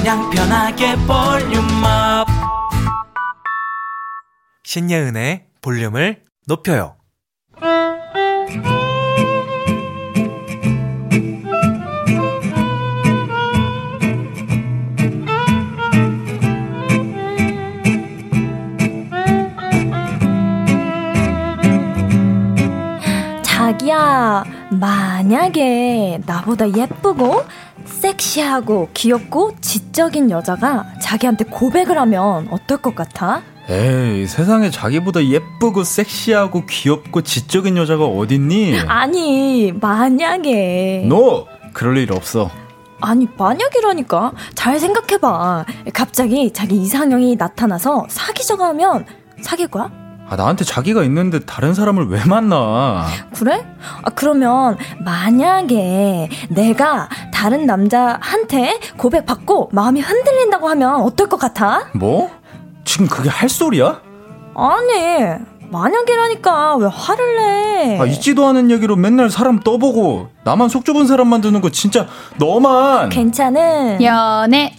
[0.00, 2.26] 그냥 편하게 볼륨업
[4.64, 6.96] 신예은의 볼륨을 높여요.
[23.42, 27.44] 자기야, 만약에 나보다 예쁘고
[28.00, 33.42] 섹시하고 귀엽고 지적인 여자가 자기한테 고백을 하면 어떨 것 같아?
[33.68, 38.80] 에이, 세상에 자기보다 예쁘고 섹시하고 귀엽고 지적인 여자가 어딨니?
[38.88, 41.04] 아니, 만약에.
[41.08, 41.46] 너!
[41.72, 42.50] 그럴 일 없어.
[43.00, 44.32] 아니, 만약이라니까.
[44.54, 45.66] 잘 생각해봐.
[45.92, 49.04] 갑자기 자기 이상형이 나타나서 사귀자고 하면
[49.42, 49.99] 사귈 거야?
[50.30, 53.04] 아, 나한테 자기가 있는데 다른 사람을 왜 만나?
[53.34, 53.66] 그래?
[54.02, 61.88] 아, 그러면 만약에 내가 다른 남자한테 고백받고 마음이 흔들린다고 하면 어떨 것 같아?
[61.94, 62.30] 뭐?
[62.84, 64.00] 지금 그게 할 소리야?
[64.54, 65.34] 아니,
[65.68, 67.98] 만약이라니까 왜 화를 내?
[68.00, 72.06] 아, 있지도 않은 얘기로 맨날 사람 떠보고 나만 속 좁은 사람 만드는 거 진짜
[72.38, 73.08] 너만.
[73.08, 74.74] 괜찮은 연애.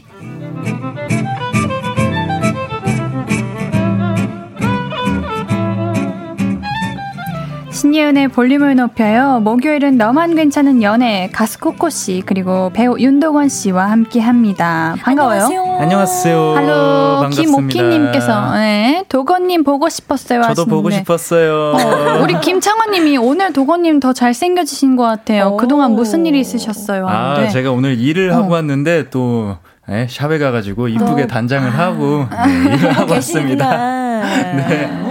[7.82, 9.40] 신예은의 볼륨을 높여요.
[9.40, 14.98] 목요일은 너만 괜찮은 연애 가수 코코 씨 그리고 배우 윤도건 씨와 함께합니다.
[15.02, 15.42] 반가워요.
[15.46, 15.78] 안녕하세요.
[15.80, 16.54] 안녕하세요.
[16.58, 17.42] 할로 반갑습니다.
[17.58, 20.44] 김오키님께서 네, 도건님 보고 싶었어요.
[20.44, 20.98] 저도 보고 하시는데.
[21.00, 21.74] 싶었어요.
[21.74, 25.48] 어, 우리 김창원님이 오늘 도건님 더 잘생겨지신 것 같아요.
[25.54, 25.58] 오.
[25.58, 27.08] 그동안 무슨 일이 있으셨어요?
[27.08, 27.50] 아, 하는데.
[27.50, 28.56] 제가 오늘 일을 하고 어.
[28.58, 29.58] 왔는데 또
[29.90, 34.22] 예, 샵에 가가지고 이쁘게 너- 단장을 하고 네, 일을 하고 왔습니다.
[34.56, 35.11] 네.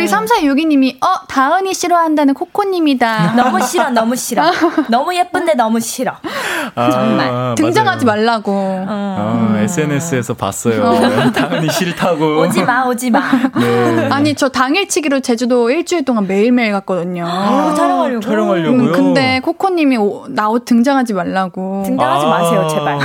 [0.00, 3.34] 우리 3462님이 어 다은이 싫어한다는 코코님이다.
[3.36, 4.50] 너무 싫어, 너무 싫어.
[4.88, 6.14] 너무 예쁜데 너무 싫어.
[6.74, 7.54] 아, 정말.
[7.56, 8.20] 등장하지 맞아요.
[8.22, 8.52] 말라고.
[8.88, 10.94] 어, SNS에서 봤어요.
[11.36, 12.40] 당연히 싫다고.
[12.40, 13.20] 오지 마, 오지 마.
[13.58, 14.08] 네.
[14.10, 17.26] 아니 저 당일치기로 제주도 일주일 동안 매일매일 갔거든요.
[17.28, 18.20] 어, 촬영하려고.
[18.20, 18.80] 촬영하려고요.
[18.80, 19.98] 음, 근데 코코님이
[20.30, 21.82] 나 옷 등장하지 말라고.
[21.86, 22.98] 등장하지 마세요, 제발.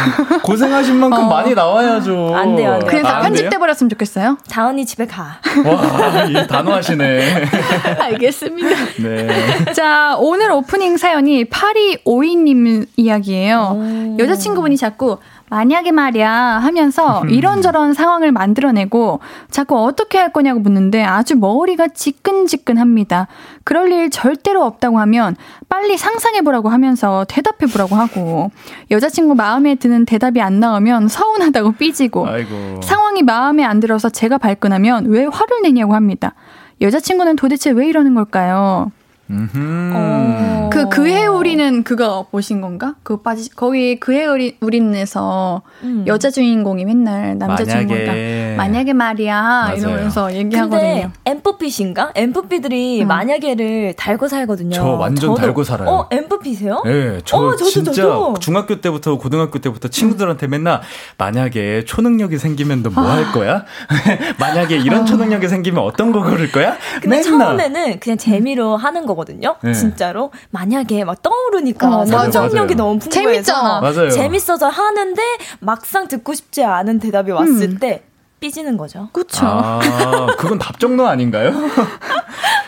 [0.44, 1.28] 고생하신 만큼 어.
[1.30, 2.34] 많이 나와야죠.
[2.36, 2.88] 안 돼요, 안 돼요.
[2.90, 4.38] 그냥 다 아, 안 편집돼 버렸으면 좋겠어요.
[4.50, 5.38] 다은이 집에 가.
[5.64, 7.46] 와, 이 단호하시 네.
[8.00, 8.70] 알겠습니다.
[9.02, 9.74] 네.
[9.74, 14.16] 자, 오늘 오프닝 사연이 8252님 이야기예요.
[14.20, 15.18] 여자친구분이 자꾸
[15.50, 19.20] 만약에 말이야 하면서 이런저런 상황을 만들어내고
[19.52, 23.28] 자꾸 어떻게 할 거냐고 묻는데 아주 머리가 지끈지끈합니다.
[23.64, 25.36] 그럴 일 절대로 없다고 하면
[25.70, 28.52] 빨리 상상해보라고 하면서 대답해보라고 하고
[28.90, 32.82] 여자친구 마음에 드는 대답이 안 나오면 서운하다고 삐지고 아이고.
[32.84, 36.34] 상황이 마음에 안 들어서 제가 발끈하면 왜 화를 내냐고 합니다.
[36.82, 38.92] 여자친구는 도대체 왜 이러는 걸까요?
[39.30, 40.70] 어.
[40.72, 42.96] 그 그해 우리는 그거 보신 건가?
[43.04, 46.04] 그 빠지 거기 그해 우리 우리는에서 음.
[46.08, 47.66] 여자 주인공이 맨날 남자 만약에.
[47.88, 48.58] 주인공이다.
[48.58, 49.76] 만약에 말이야 맞아요.
[49.78, 51.12] 이러면서 얘기하거든요.
[51.26, 52.12] 엠프핏인가?
[52.16, 53.08] 엠프피들이 음.
[53.08, 54.76] 만약에를 달고 살거든요.
[54.76, 55.90] 저 완전 저도- 달고 살아요.
[55.90, 56.82] 어, 엠프핏이에요?
[56.86, 58.36] 네, 저 어, 저도, 진짜 저도.
[58.40, 60.82] 중학교 때부터 고등학교 때부터 친구들한테 맨날
[61.18, 63.64] 만약에 초능력이 생기면 너 뭐 할 거야?
[64.40, 66.76] 만약에 이런 초능력이 생기면 어떤 거 고를 거야?
[67.02, 67.24] 근데 맨날.
[67.24, 69.56] 처음에는 그냥 재미로 하는 거 거든요.
[69.62, 69.74] 네.
[69.74, 72.76] 진짜로 만약에 막 떠오르니까 어, 상상력이.
[72.76, 73.82] 너무 풍부해서 재밌잖아.
[73.82, 74.10] 맞아요.
[74.10, 75.22] 재밌어서 하는데
[75.60, 77.78] 막상 듣고 싶지 않은 대답이 왔을 음.
[77.80, 78.04] 때
[78.40, 79.10] 삐지는 거죠.
[79.14, 79.46] 그쵸.
[79.46, 81.52] 아, 그건 답정너 아닌가요?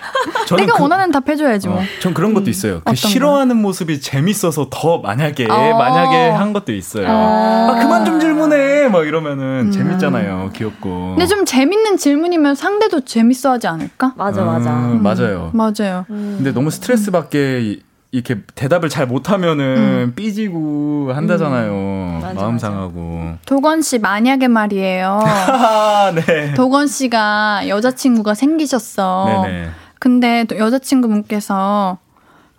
[0.48, 1.80] 저는 내가 그- 원하는 답 해줘야지 뭐.
[1.80, 2.82] 어, 전 그런 것도 있어요.
[2.86, 5.78] 그 싫어하는 모습이 재밌어서 더 만약에 어.
[5.78, 7.06] 만약에 한 것도 있어요.
[7.08, 7.70] 어.
[7.72, 8.88] 아 그만 좀 질문해.
[8.88, 10.52] 막 이러면은 재밌잖아요.
[10.56, 11.16] 귀엽고.
[11.18, 14.14] 근데 좀 재밌는 질문이면 상대도 재밌어하지 않을까?
[14.16, 14.70] 맞아, 맞아.
[14.72, 15.52] 음, 맞아요.
[15.54, 16.06] 맞아요.
[16.08, 17.82] 근데 너무 스트레스 받게 이-
[18.12, 21.72] 이렇게 대답을 잘 못하면은 삐지고 한다잖아요.
[21.72, 22.20] 음.
[22.22, 22.68] 맞아, 마음 맞아.
[22.68, 23.34] 상하고.
[23.46, 25.20] 도건 씨 만약에 말이에요.
[25.26, 26.54] 아, 네.
[26.54, 29.42] 도건 씨가 여자친구가 생기셨어.
[29.44, 29.68] 네네.
[30.00, 31.98] 근데 또 여자친구분께서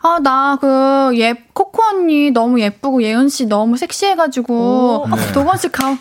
[0.01, 5.07] 아, 나 그, 예, 코코 언니 너무 예쁘고 예은 씨 너무 섹시해가지고, 오.
[5.11, 5.97] 아, 도건 씨 가,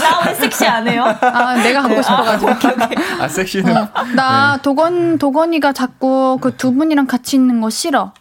[0.00, 1.04] 나왜 섹시 안 해요?
[1.20, 2.50] 아, 내가 갖고 싶어가지고.
[3.20, 3.72] 아 섹시는
[4.16, 8.12] 나 도건, 도건이가 자꾸 그 두 분이랑 같이 있는 거 싫어.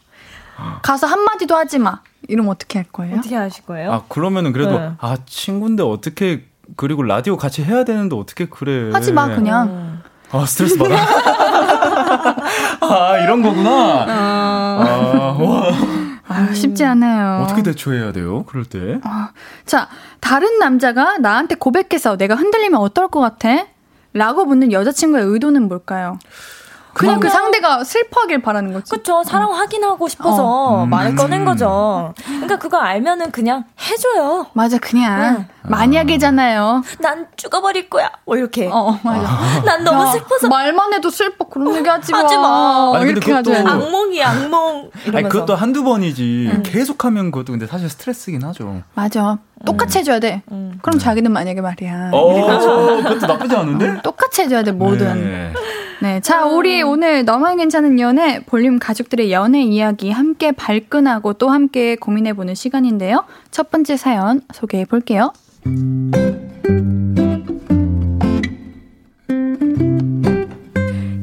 [0.84, 2.02] 가서 한마디도 하지 마.
[2.28, 3.18] 이러면 어떻게 할 거예요?
[3.18, 3.92] 어떻게 하실 거예요?
[3.92, 4.92] 아 그러면은 그래도 네.
[5.00, 6.46] 아 친구인데 어떻게
[6.76, 8.92] 그리고 라디오 같이 해야 되는데 어떻게 그래?
[8.92, 9.68] 하지 마, 그냥.
[9.68, 9.95] 음.
[10.32, 10.96] 아 스트레스 받아.
[12.82, 14.06] 아 이런 거구나.
[14.08, 15.72] 아, 와.
[16.28, 17.44] 아, 쉽지 않아요.
[17.44, 18.44] 어떻게 대처해야 돼요?
[18.46, 19.00] 그럴 때?
[19.66, 19.88] 자,
[20.20, 23.68] 다른 남자가 나한테 고백해서 내가 흔들리면 어떨 것 같아?
[24.14, 26.18] 라고 묻는 여자친구의 의도는 뭘까요?
[26.96, 28.90] 그냥 그 상대가 슬퍼하길 바라는 거지.
[28.90, 29.22] 그쵸.
[29.24, 30.84] 사랑 확인하고 싶어서 어.
[30.86, 30.90] 음.
[30.90, 32.14] 말을 꺼낸 거죠.
[32.26, 34.48] 그러니까 그거 알면은 그냥 해줘요.
[34.54, 35.40] 맞아, 그냥.
[35.40, 35.48] 네.
[35.70, 36.84] 만약이잖아요.
[37.00, 38.12] 난 죽어버릴 거야.
[38.26, 38.68] 뭐 이렇게.
[38.68, 39.62] 어, 어 맞아.
[39.66, 40.48] 난 너무 야, 슬퍼서.
[40.48, 41.50] 말만 해도 슬퍼.
[41.50, 42.20] 그런 얘기 하지 마.
[42.20, 42.94] 하지 마.
[42.96, 43.54] 아니, 이렇게 하죠.
[43.54, 44.90] 악몽이 악몽.
[45.04, 45.18] 이러면서.
[45.18, 46.50] 아니, 그것도 한두 번이지.
[46.52, 46.64] 음.
[46.64, 48.84] 계속하면 그것도 근데 사실 스트레스긴 하죠.
[48.94, 49.38] 맞아.
[49.66, 50.00] 똑같이 음.
[50.00, 50.44] 해줘야 돼.
[50.52, 50.80] 음.
[50.82, 52.12] 그럼 자기는 만약에 말이야.
[52.14, 54.02] 어, 그것도 나쁘지 않은데?
[54.02, 55.14] 똑같이 해줘야 돼, 뭐든.
[55.16, 55.54] 네.
[56.02, 56.20] 네.
[56.20, 62.54] 자, 우리 오늘 너만 괜찮은 연애, 볼륨 가족들의 연애 이야기 함께 발끈하고 또 함께 고민해보는
[62.56, 63.24] 시간인데요.
[63.52, 65.32] 첫 번째 사연 소개해 볼게요.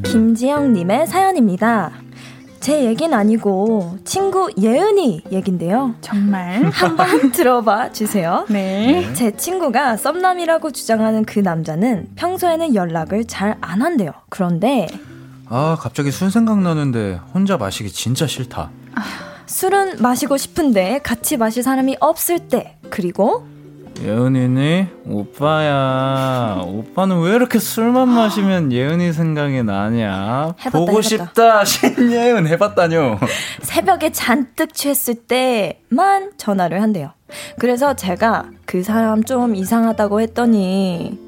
[0.04, 2.01] 김지영님의 사연입니다.
[2.62, 5.96] 제 얘긴 아니고 친구 예은이 얘긴데요.
[6.00, 8.46] 정말 한번 들어봐 주세요.
[8.48, 9.12] 네.
[9.14, 14.12] 제 친구가 썸남이라고 주장하는 그 남자는 평소에는 연락을 잘 안 한대요.
[14.28, 14.86] 그런데
[15.48, 18.70] 아 갑자기 술 생각나는데 혼자 마시기 진짜 싫다.
[19.46, 23.44] 술은 마시고 싶은데 같이 마실 사람이 없을 때 그리고
[24.02, 24.86] 예은이니?
[25.06, 26.60] 오빠야.
[26.66, 30.54] 오빠는 왜 이렇게 술만 마시면 예은이 생각이 나냐?
[30.58, 31.02] 해봤다, 보고 해봤다.
[31.02, 31.64] 싶다.
[31.64, 33.18] 신예은 해봤다뇨.
[33.62, 37.12] 새벽에 잔뜩 취했을 때만 전화를 한대요.
[37.58, 41.18] 그래서 제가 그 사람 좀 이상하다고 했더니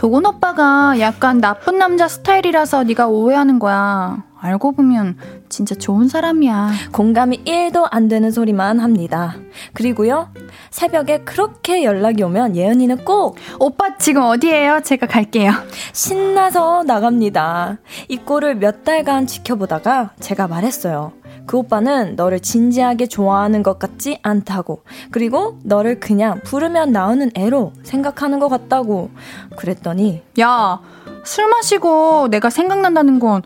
[0.00, 4.24] 도곤 오빠가 약간 나쁜 남자 스타일이라서 네가 오해하는 거야.
[4.40, 5.18] 알고 보면
[5.50, 6.70] 진짜 좋은 사람이야.
[6.90, 9.36] 공감이 1도 안 되는 소리만 합니다.
[9.74, 10.30] 그리고요,
[10.70, 14.80] 새벽에 그렇게 연락이 오면 예은이는 꼭 오빠 지금 어디에요?
[14.82, 15.52] 제가 갈게요.
[15.92, 17.76] 신나서 나갑니다.
[18.08, 21.12] 이 꼴을 몇 달간 지켜보다가 제가 말했어요.
[21.50, 24.84] 그 오빠는 너를 진지하게 좋아하는 것 같지 않다고.
[25.10, 29.10] 그리고 너를 그냥 부르면 나오는 애로 생각하는 것 같다고.
[29.56, 30.80] 그랬더니, 야,
[31.24, 33.42] 술 마시고 내가 생각난다는 건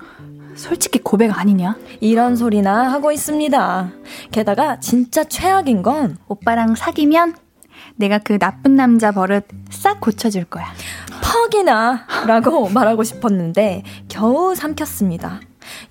[0.55, 1.79] 솔직히 고백 아니냐?
[2.01, 3.91] 이런 소리나 하고 있습니다.
[4.31, 7.35] 게다가 진짜 최악인 건 오빠랑 사귀면
[7.97, 10.67] 내가 그 나쁜 남자 버릇 싹 고쳐줄 거야.
[11.23, 15.41] 퍽이나 라고 말하고 싶었는데 겨우 삼켰습니다.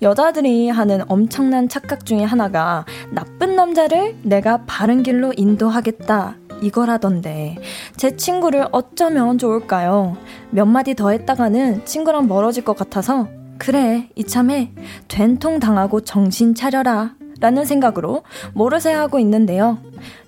[0.02, 6.36] 여자들이 하는 엄청난 착각 중에 하나가 나쁜 남자를 내가 바른 길로 인도하겠다.
[6.62, 7.58] 이거라던데
[7.96, 10.16] 제 친구를 어쩌면 좋을까요?
[10.50, 14.72] 몇 마디 더 했다가는 친구랑 멀어질 것 같아서 그래 이참에
[15.08, 18.22] 된통 당하고 정신 차려라 라는 생각으로
[18.54, 19.78] 모르쇠 하고 있는데요.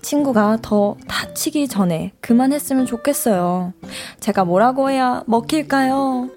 [0.03, 3.73] 친구가 더 다치기 전에 그만했으면 좋겠어요.
[4.21, 6.29] 제가 뭐라고 해야 먹힐까요?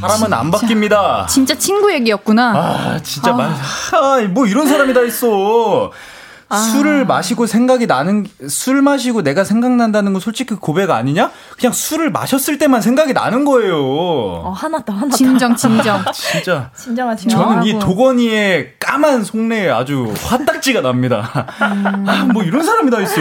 [0.00, 1.26] 사람은 안 바뀝니다.
[1.28, 2.52] 진짜 친구 얘기였구나.
[2.56, 3.34] 아, 진짜 아.
[3.34, 5.90] 말, 아, 뭐 이런 사람이 다 있어.
[6.52, 6.56] 아.
[6.56, 11.30] 술을 마시고 생각이 나는 술 마시고 내가 생각난다는 건 솔직히 고백 아니냐?
[11.56, 13.76] 그냥 술을 마셨을 때만 생각이 나는 거예요.
[13.76, 15.16] 어, 하나다 하나다.
[15.16, 16.02] 진정 진정.
[16.12, 16.70] 진짜.
[16.76, 17.40] 진정한 진정.
[17.40, 21.46] 저는 이 도건이의 까만 속내에 아주 화딱지가 납니다.
[21.62, 22.04] 음.
[22.08, 23.20] 아, 뭐 이런 사람이 다 있어.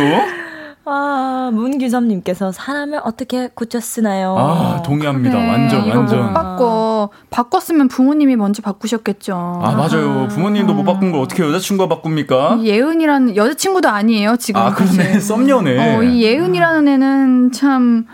[0.91, 4.35] 아, 문규섭님께서 사람을 어떻게 고쳤으나요?
[4.37, 5.37] 아, 동의합니다.
[5.37, 6.25] 그래, 완전, 완전.
[6.27, 7.09] 못 바꿔.
[7.29, 9.35] 바꿨으면 부모님이 먼저 바꾸셨겠죠.
[9.35, 10.27] 아, 맞아요.
[10.29, 10.75] 부모님도 아.
[10.75, 12.59] 못 바꾼 걸 어떻게 여자친구가 바꿉니까?
[12.63, 14.61] 예은이라는 여자친구도 아니에요, 지금.
[14.61, 15.19] 아, 그러네.
[15.19, 15.97] 썸녀네.
[15.97, 18.05] 어, 이 예은이라는 애는 참.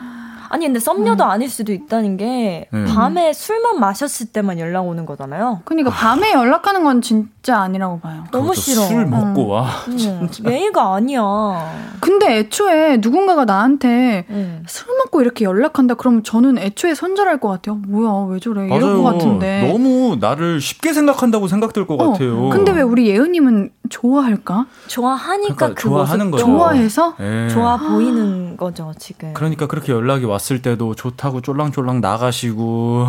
[0.56, 1.30] 아니 근데 썸녀도 음.
[1.30, 2.86] 아닐 수도 있다는 게 음.
[2.88, 5.60] 밤에 술만 마셨을 때만 연락 오는 거잖아요.
[5.66, 8.24] 그러니까 밤에 연락하는 건 진짜 아니라고 봐요.
[8.32, 8.84] 너무 싫어.
[8.84, 9.66] 술 먹고 와.
[9.90, 10.30] 음.
[10.48, 11.22] 예의가 아니야.
[12.00, 14.64] 근데 애초에 누군가가 나한테 음.
[14.66, 17.76] 술 먹고 이렇게 연락한다 그러면 저는 애초에 손절할 것 같아요.
[17.76, 18.80] 뭐야 왜 저래 맞아요.
[18.80, 19.70] 이럴 것 같은데.
[19.70, 22.48] 너무 나를 쉽게 생각한다고 생각될 것 어, 같아요.
[22.48, 24.68] 근데 왜 우리 예은님은 좋아할까?
[24.88, 26.46] 좋아하니까 그러니까 좋아하는 거죠.
[26.46, 27.50] 좋아해서 네.
[27.50, 29.34] 좋아 보이는 거죠 지금.
[29.34, 33.08] 그러니까 그렇게 연락이 왔을 때도 좋다고 쫄랑쫄랑 나가시고.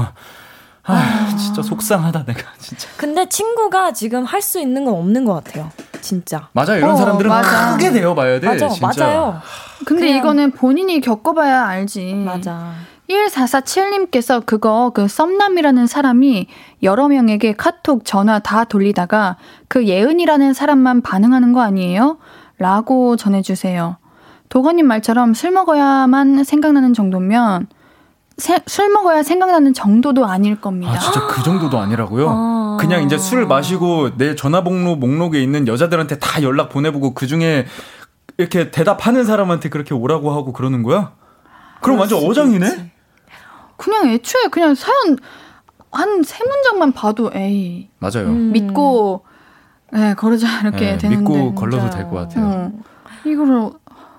[0.88, 2.88] 아, 아, 진짜 속상하다 내가 진짜.
[2.96, 5.70] 근데 친구가 지금 할 수 있는 건 없는 것 같아요.
[6.00, 6.48] 진짜.
[6.52, 7.72] 맞아 이런 어, 사람들은 맞아.
[7.76, 8.46] 크게 되어봐야 돼.
[8.46, 9.04] 맞아, 진짜.
[9.04, 9.40] 맞아요.
[9.84, 10.18] 근데 그냥...
[10.18, 12.14] 이거는 본인이 겪어봐야 알지.
[12.14, 12.72] 맞아.
[13.10, 16.46] 1447님께서 그거 그 썸남이라는 사람이
[16.82, 19.36] 여러 명에게 카톡, 전화 다 돌리다가
[19.68, 22.18] 그 예은이라는 사람만 반응하는 거 아니에요?
[22.58, 23.96] 라고 전해주세요.
[24.48, 27.66] 도건님 말처럼 술 먹어야만 생각나는 정도면
[28.36, 30.92] 세, 술 먹어야 생각나는 정도도 아닐 겁니다.
[30.92, 32.26] 아, 진짜 그 정도도 아니라고요?
[32.28, 32.76] 아...
[32.78, 37.66] 그냥 이제 술 마시고 내 전화번호 목록에 있는 여자들한테 다 연락 보내보고 그 중에
[38.36, 41.12] 이렇게 대답하는 사람한테 그렇게 오라고 하고 그러는 거야?
[41.80, 42.92] 그럼 완전 어장이네?
[43.78, 45.16] 그냥 애초에 그냥 사연
[45.90, 47.88] 한 세 문장만 봐도 에이.
[47.98, 48.26] 맞아요.
[48.28, 48.52] 음.
[48.52, 49.24] 믿고
[49.94, 51.16] 예, 네, 걸으자 이렇게 네, 되는데.
[51.32, 52.44] 믿고 걸러도 될 것 같아요.
[52.44, 52.72] 어.
[53.24, 53.70] 이거를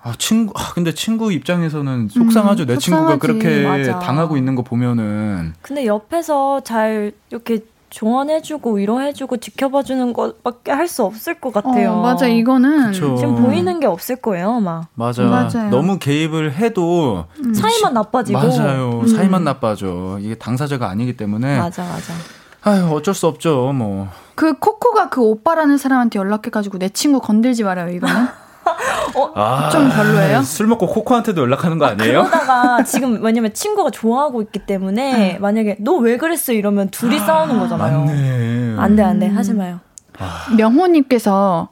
[0.08, 2.64] 아, 친구, 아, 근데 친구 입장에서는 속상하죠.
[2.64, 4.00] 음, 내 친구가 그렇게 맞아.
[4.00, 5.54] 당하고 있는 거 보면은.
[5.62, 11.92] 근데 옆에서 잘 이렇게 조언해주고 위로해주고 지켜봐주는 것밖에 할 수 없을 것 같아요.
[11.94, 13.16] 어, 맞아, 이거는 그쵸.
[13.18, 14.88] 지금 보이는 게 없을 거예요, 막.
[14.96, 15.24] 맞아.
[15.24, 15.70] 맞아요.
[15.70, 17.54] 너무 개입을 해도 음.
[17.54, 18.40] 사이만 나빠지고.
[18.40, 19.02] 맞아요.
[19.02, 19.08] 음.
[19.08, 20.20] 사이만 나빠져.
[20.22, 21.58] 이게 당사자가 아니기 때문에.
[21.60, 22.14] 맞아, 맞아.
[22.64, 24.08] 아유, 어쩔 수 없죠, 뭐.
[24.36, 28.16] 그 코코가 그 오빠라는 사람한테 연락해가지고 내 친구 건들지 말아요, 이거는.
[29.16, 30.42] 어, 아, 좀 별로예요?
[30.44, 32.22] 술 먹고 코코한테도 연락하는 거 아니에요?
[32.22, 35.38] 아, 그러다가 지금 왜냐면 친구가 좋아하고 있기 때문에 네.
[35.40, 38.00] 만약에 너 왜 그랬어 이러면 둘이 아, 싸우는 거잖아요.
[38.06, 38.76] 맞네.
[38.78, 39.28] 안 돼, 안 돼.
[39.28, 39.80] 하지 마요.
[40.20, 40.46] 아.
[40.56, 41.70] 명호님께서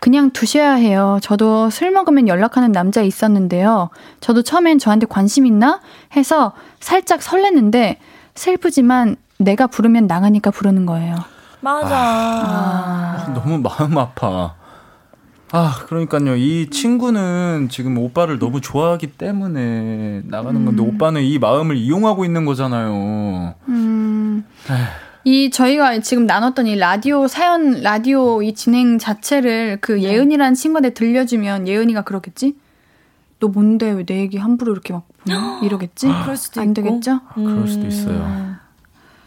[0.00, 1.18] 그냥 두셔야 해요.
[1.22, 3.90] 저도 술 먹으면 연락하는 남자 있었는데요.
[4.20, 5.80] 저도 처음엔 저한테 관심 있나
[6.14, 7.96] 해서 살짝 설렜는데
[8.34, 11.16] 슬프지만 내가 부르면 나가니까 부르는 거예요.
[11.60, 11.96] 맞아.
[11.96, 14.54] 아, 너무 마음 아파.
[15.52, 16.34] 아, 그러니까요.
[16.36, 20.88] 이 친구는 지금 오빠를 너무 좋아하기 때문에 나가는 건데 음.
[20.88, 23.54] 오빠는 이 마음을 이용하고 있는 거잖아요.
[23.68, 24.44] 음.
[25.24, 30.02] 이 저희가 지금 나눴던 이 라디오 사연 라디오 이 진행 자체를 그 네.
[30.02, 32.54] 예은이라는 친구한테 들려주면 예은이가 그러겠지?
[33.38, 35.60] 너 뭔데 왜 내 얘기 함부로 이렇게 막 보냐?
[35.62, 36.08] 이러겠지?
[36.08, 36.74] 아, 그럴 수도 안 있고.
[36.82, 37.20] 되겠죠?
[37.38, 37.44] 음.
[37.44, 38.56] 그럴 수도 있어요.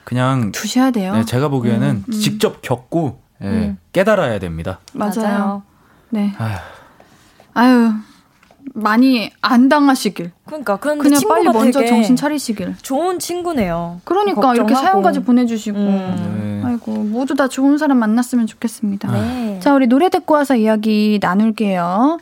[0.03, 1.13] 그냥 두셔야 돼요.
[1.13, 2.11] 네, 제가 보기에는 음, 음.
[2.11, 3.77] 직접 겪고 예, 음.
[3.93, 4.79] 깨달아야 됩니다.
[4.93, 5.63] 맞아요.
[6.09, 6.33] 네.
[7.53, 7.91] 아유.
[8.73, 10.31] 많이 안 당하시길.
[10.45, 12.75] 그러니까 그냥 빨리 먼저 정신 차리시길.
[12.81, 14.01] 좋은 친구네요.
[14.03, 14.55] 그러니까 걱정하고.
[14.55, 15.77] 이렇게 사연까지 보내주시고.
[15.77, 16.61] 음.
[16.61, 16.67] 네.
[16.67, 19.11] 아이고 모두 다 좋은 사람 만났으면 좋겠습니다.
[19.11, 19.59] 네.
[19.61, 22.19] 자 우리 노래 듣고 와서 이야기 나눌게요.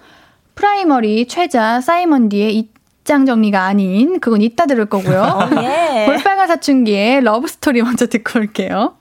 [0.56, 5.22] 프라이머리 최자 사이먼디의 입장 정리가 아닌 그건 이따 들을 거고요.
[5.52, 6.06] 어, 예.
[6.06, 8.96] 볼빨간 사춘기의 Love Story 먼저 듣고 올게요.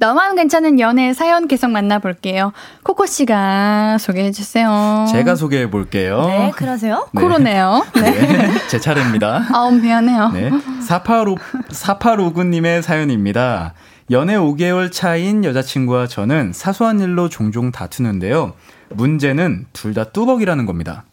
[0.00, 2.54] 너만 괜찮은 연애 사연 계속 만나볼게요.
[2.82, 5.04] 코코 씨가 소개해 주세요.
[5.12, 6.24] 제가 소개해 볼게요.
[6.26, 7.06] 네, 그러세요?
[7.12, 7.20] 네.
[7.20, 7.84] 코로네요.
[7.96, 8.10] 네.
[8.10, 8.50] 네.
[8.68, 9.44] 제 차례입니다.
[9.52, 10.30] 아우, 미안해요.
[10.30, 10.50] 네.
[10.80, 11.36] 4859,
[11.68, 13.74] 4859님의 사연입니다.
[14.10, 18.54] 연애 5개월 차인 여자친구와 저는 사소한 일로 종종 다투는데요.
[18.88, 21.04] 문제는 둘 다 뚜벅이라는 겁니다.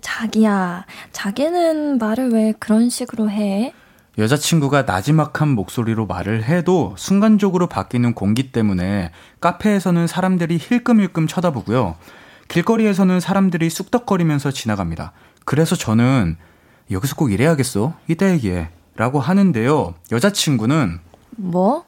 [0.00, 3.72] 자기야, 자기는 말을 왜 그런 식으로 해?
[4.16, 9.10] 여자친구가 나지막한 목소리로 말을 해도 순간적으로 바뀌는 공기 때문에
[9.40, 11.96] 카페에서는 사람들이 힐끔힐끔 쳐다보고요.
[12.48, 15.12] 길거리에서는 사람들이 쑥덕거리면서 지나갑니다.
[15.44, 16.36] 그래서 저는
[16.90, 17.94] 여기서 꼭 이래야겠어?
[18.06, 18.68] 이따 얘기해.
[18.96, 19.94] 라고 하는데요.
[20.12, 21.00] 여자친구는
[21.30, 21.84] 뭐?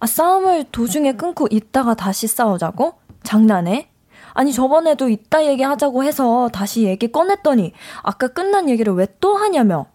[0.00, 2.94] 아, 싸움을 도중에 끊고 있다가 다시 싸우자고?
[3.22, 3.88] 장난해?
[4.34, 9.86] 아니 저번에도 이따 얘기하자고 해서 다시 얘기 꺼냈더니 아까 끝난 얘기를 왜 또 하냐며.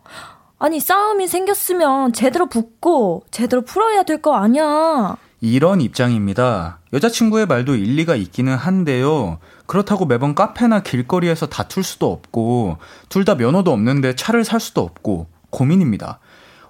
[0.60, 5.16] 아니, 싸움이 생겼으면 제대로 붙고 제대로 풀어야 될 거 아니야.
[5.40, 6.80] 이런 입장입니다.
[6.94, 9.38] 여자친구의 말도 일리가 있기는 한데요.
[9.68, 12.78] 그렇다고 매번 카페나 길거리에서 다툴 수도 없고,
[13.10, 16.20] 둘 다 면허도 없는데 차를 살 수도 없고, 고민입니다.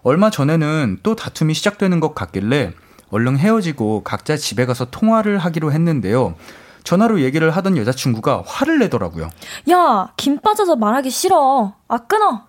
[0.03, 2.73] 얼마 전에는 또 다툼이 시작되는 것 같길래,
[3.09, 6.35] 얼른 헤어지고 각자 집에 가서 통화를 하기로 했는데요.
[6.83, 9.29] 전화로 얘기를 하던 여자친구가 화를 내더라고요.
[9.71, 11.73] 야, 김 빠져서 말하기 싫어.
[11.87, 12.43] 아, 끊어.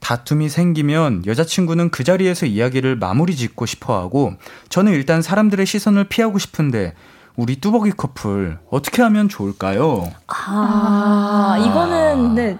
[0.00, 4.34] 다툼이 생기면 여자친구는 그 자리에서 이야기를 마무리 짓고 싶어 하고
[4.68, 6.94] 저는 일단 사람들의 시선을 피하고 싶은데
[7.36, 10.10] 우리 뚜벅이 커플 어떻게 하면 좋을까요?
[10.26, 12.58] 아, 이거는 네.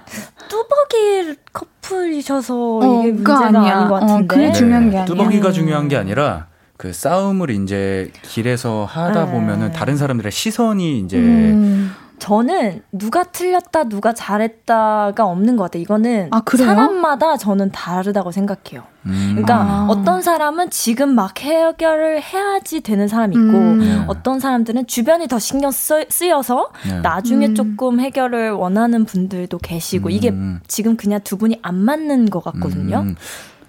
[0.49, 3.77] 뚜벅이 커플이셔서 어, 이게 문제가 아니야.
[3.77, 4.25] 아닌 것 같은데.
[4.25, 5.05] 어, 그게 중요한 게 아니야.
[5.07, 9.33] 뚜벅이가 중요한 게 아니라 그 싸움을 이제 길에서 하다 네.
[9.33, 11.95] 보면은 다른 사람들의 시선이 이제 음.
[12.19, 15.83] 저는 누가 틀렸다, 누가 잘했다가 없는 것 같아요.
[15.83, 18.85] 이거는 아, 사람마다 저는 다르다고 생각해요.
[19.07, 19.29] 음.
[19.31, 19.87] 그러니까 아.
[19.89, 23.79] 어떤 사람은 지금 막 해결을 해야지 되는 사람이 있고 음.
[23.79, 24.05] 네.
[24.09, 27.01] 어떤 사람들은 주변이 더 신경 쓰, 여서 네.
[27.01, 27.55] 나중에 음.
[27.55, 30.61] 조금 해결을 원하는 분들도 계시고 이게 음.
[30.67, 33.01] 지금 그냥 두 분이 안 맞는 것 같거든요.
[33.01, 33.17] 음.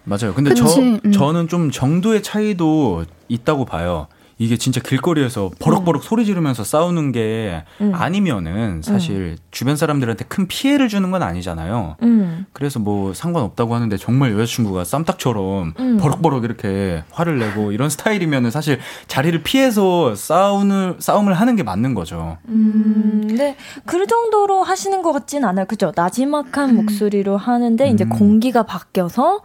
[0.05, 0.33] 맞아요.
[0.33, 0.63] 근데 그치?
[0.63, 1.11] 저 음.
[1.11, 4.07] 저는 좀 정도의 차이도 있다고 봐요.
[4.39, 6.03] 이게 진짜 길거리에서 버럭버럭 음.
[6.03, 7.93] 소리 지르면서 싸우는 게 음.
[7.93, 9.37] 아니면은 사실 음.
[9.51, 11.95] 주변 사람들한테 큰 피해를 주는 건 아니잖아요.
[12.03, 12.45] 음.
[12.53, 15.97] 그래서 뭐 상관없다고 하는데 정말 여자친구가 쌈딱처럼 음.
[15.97, 22.37] 버럭버럭 이렇게 화를 내고 이런 스타일이면은 사실 자리를 피해서 싸우는 싸움을 하는 게 맞는 거죠.
[22.47, 25.65] 음, 근데 그 정도로 하시는 것 같진 않아요.
[25.65, 25.91] 그죠?
[25.95, 29.41] 나지막한 목소리로 하는데 이제 공기가 바뀌어서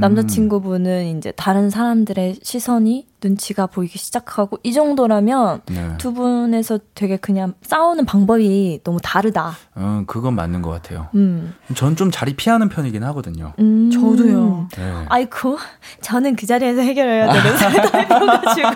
[0.00, 5.94] 남자친구분은 이제 다른 사람들의 시선이 눈치가 보이기 시작하고 이 정도라면 네.
[5.98, 9.52] 두 분에서 되게 그냥 싸우는 방법이 너무 다르다.
[9.78, 11.08] 음, 그건 맞는 것 같아요.
[11.14, 11.54] 음.
[11.74, 13.52] 전 좀 자리 피하는 편이긴 하거든요.
[13.60, 13.90] 음.
[13.90, 14.68] 저도요.
[14.76, 15.04] 네.
[15.08, 15.58] 아이고,
[16.02, 18.68] 저는 그 자리에서 해결해야 되는 사람이어가지고.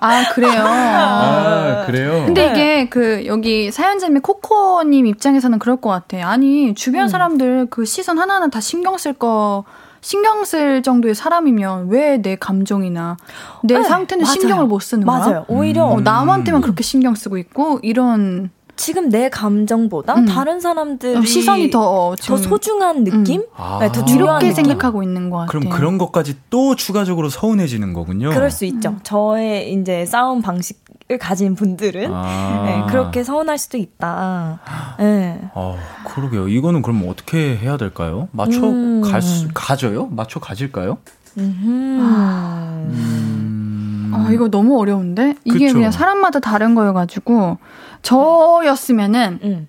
[0.00, 0.62] 아, 그래요?
[0.64, 2.24] 아, 그래요?
[2.26, 6.28] 근데 이게 그, 여기 사연자님 코코님 입장에서는 그럴 것 같아.
[6.28, 7.08] 아니, 주변 음.
[7.08, 9.64] 사람들 그 시선 하나하나 다 신경 쓸 거,
[10.08, 13.18] 신경 쓸 정도의 사람이면 왜 내 감정이나
[13.62, 14.32] 내 네, 상태는 맞아요.
[14.40, 15.18] 신경을 못 쓰는 거야?
[15.18, 15.44] 맞아요.
[15.48, 20.24] 오히려 어, 남한테만 그렇게 신경 쓰고 있고 이런 지금 내 감정보다 음.
[20.24, 23.42] 다른 사람들이 어, 시선이 더, 더 소중한 느낌?
[23.42, 23.46] 음.
[23.56, 23.78] 아.
[23.82, 25.60] 네, 더 이렇게 생각하고 있는 것 같아요.
[25.60, 28.30] 그럼 그런 것까지 또 추가적으로 서운해지는 거군요.
[28.30, 28.90] 그럴 수 있죠.
[28.90, 29.00] 음.
[29.02, 30.60] 저의 이제 싸움 방
[31.08, 32.62] 식을 가진 분들은 아.
[32.66, 34.60] 네, 그렇게 서운할 수도 있다.
[34.98, 35.40] 네.
[35.54, 36.48] 아, 그러게요.
[36.48, 38.28] 이거는 그럼 어떻게 해야 될까요?
[38.30, 39.00] 맞춰 음.
[39.00, 40.06] 갈 수, 가져요?
[40.06, 40.98] 맞춰 가질까요?
[41.38, 42.84] 아.
[42.90, 44.12] 음.
[44.14, 45.34] 아, 이거 너무 어려운데?
[45.44, 45.74] 이게 그쵸?
[45.74, 47.58] 그냥 사람마다 다른 거여가지고,
[48.02, 49.68] 저였으면은, 음.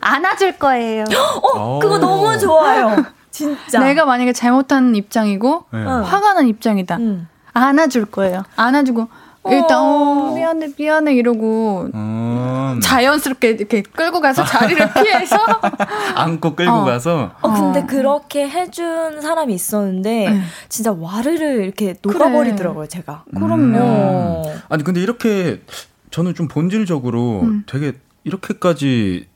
[0.00, 1.04] 안아줄 거예요.
[1.54, 3.04] 어, 그거 너무 좋아요.
[3.30, 3.78] 진짜.
[3.80, 5.82] 내가 만약에 잘못한 입장이고, 네.
[5.84, 6.96] 화가 난 입장이다.
[6.96, 7.28] 음.
[7.54, 8.42] 안아줄 거예요.
[8.56, 9.08] 안아주고,
[9.50, 12.80] 일단 어, 미안해 미안해 이러고 음.
[12.82, 15.36] 자연스럽게 이렇게 끌고 가서 자리를 피해서
[16.14, 16.84] 안고 끌고 어.
[16.84, 17.86] 가서 어 근데 어.
[17.86, 20.40] 그렇게 해준 사람이 있었는데 네.
[20.68, 22.88] 진짜 와르르 이렇게 녹아버리더라고요 그래.
[22.88, 24.60] 제가 그럼요 음.
[24.68, 25.60] 아니 근데 이렇게
[26.12, 27.64] 저는 좀 본질적으로 음.
[27.66, 29.26] 되게 이렇게까지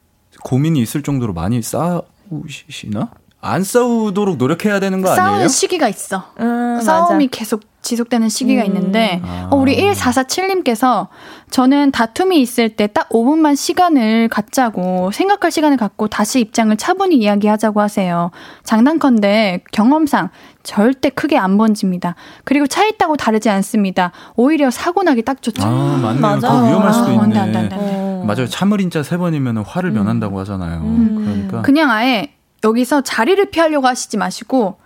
[0.44, 3.10] 고민이 있을 정도로 많이 싸우시나?
[3.46, 5.26] 안 싸우도록 노력해야 되는 거 아니에요?
[5.28, 6.24] 싸우는 시기가 있어.
[6.40, 7.38] 음, 싸움이 맞아.
[7.38, 8.66] 계속 지속되는 시기가 음.
[8.66, 9.48] 있는데 아.
[9.50, 11.06] 어, 우리 1447님께서
[11.50, 17.80] 저는 다툼이 있을 때 딱 5분만 시간을 갖자고 생각할 시간을 갖고 다시 입장을 차분히 이야기하자고
[17.80, 18.30] 하세요.
[18.64, 20.30] 장난컨대 경험상
[20.62, 22.14] 절대 크게 안 번집니다.
[22.44, 24.12] 그리고 차 있다고 다르지 않습니다.
[24.34, 25.62] 오히려 사고 나기 딱 좋죠.
[25.64, 26.20] 아, 맞네요.
[26.20, 26.48] 맞아.
[26.48, 27.22] 더 위험할 수도 아, 있네.
[27.22, 27.76] 안 돼, 안 돼, 안 돼.
[27.78, 28.24] 어.
[28.26, 28.46] 맞아요.
[28.48, 29.94] 참을 인자 세 번이면 화를 음.
[29.94, 30.80] 면한다고 하잖아요.
[30.80, 31.22] 음.
[31.48, 32.32] 그러니까 그냥 아예
[32.64, 34.78] 여기서 자리를 피하려고 하시지 마시고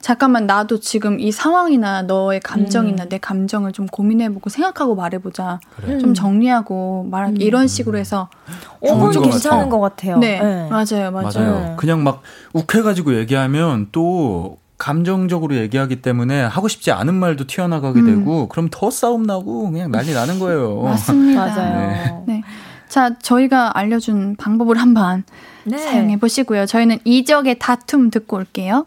[0.00, 3.08] 잠깐만 나도 지금 이 상황이나 너의 감정이나 음.
[3.08, 5.58] 내 감정을 좀 고민해보고 생각하고 말해보자.
[5.76, 5.98] 그래.
[5.98, 7.36] 좀 정리하고 말 음.
[7.40, 8.28] 이런 식으로 해서
[8.82, 10.18] 5분 괜찮은 것 같아요.
[10.18, 10.68] 네, 네.
[10.68, 11.30] 맞아요, 맞아요.
[11.34, 11.76] 맞아요.
[11.76, 12.22] 그냥 막
[12.52, 18.06] 욱해가지고 얘기하면 또 감정적으로 얘기하기 때문에 하고 싶지 않은 말도 튀어나가게 음.
[18.06, 20.82] 되고 그럼 더 싸움 나고 그냥 난리 나는 거예요.
[20.84, 21.46] 맞습니다.
[21.46, 22.24] 맞아요.
[22.26, 22.34] 네.
[22.34, 22.42] 네.
[22.88, 25.24] 자, 저희가 알려준 방법을 한번
[25.64, 25.78] 네.
[25.78, 26.66] 사용해 보시고요.
[26.66, 28.86] 저희는 이적의 다툼 듣고 올게요.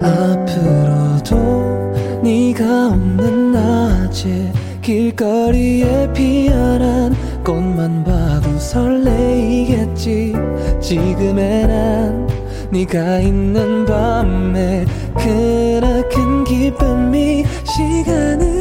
[0.00, 7.14] 앞으로도 네가 없는 낮에 길거리에 피어난
[7.44, 10.34] 꽃만 봐도 설레이겠지
[10.80, 12.26] 지금의 난
[12.70, 14.84] 네가 있는 밤에
[15.14, 18.55] 그나큰 기쁨이 시간을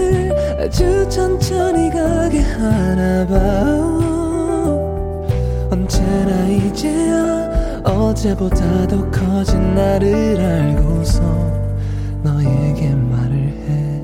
[0.57, 3.35] 아주 천천히 가게 하나 봐.
[5.71, 11.21] 언제나 이제야 어제보다 더 커진 나를 알고서
[12.23, 14.03] 너에게 말을 해.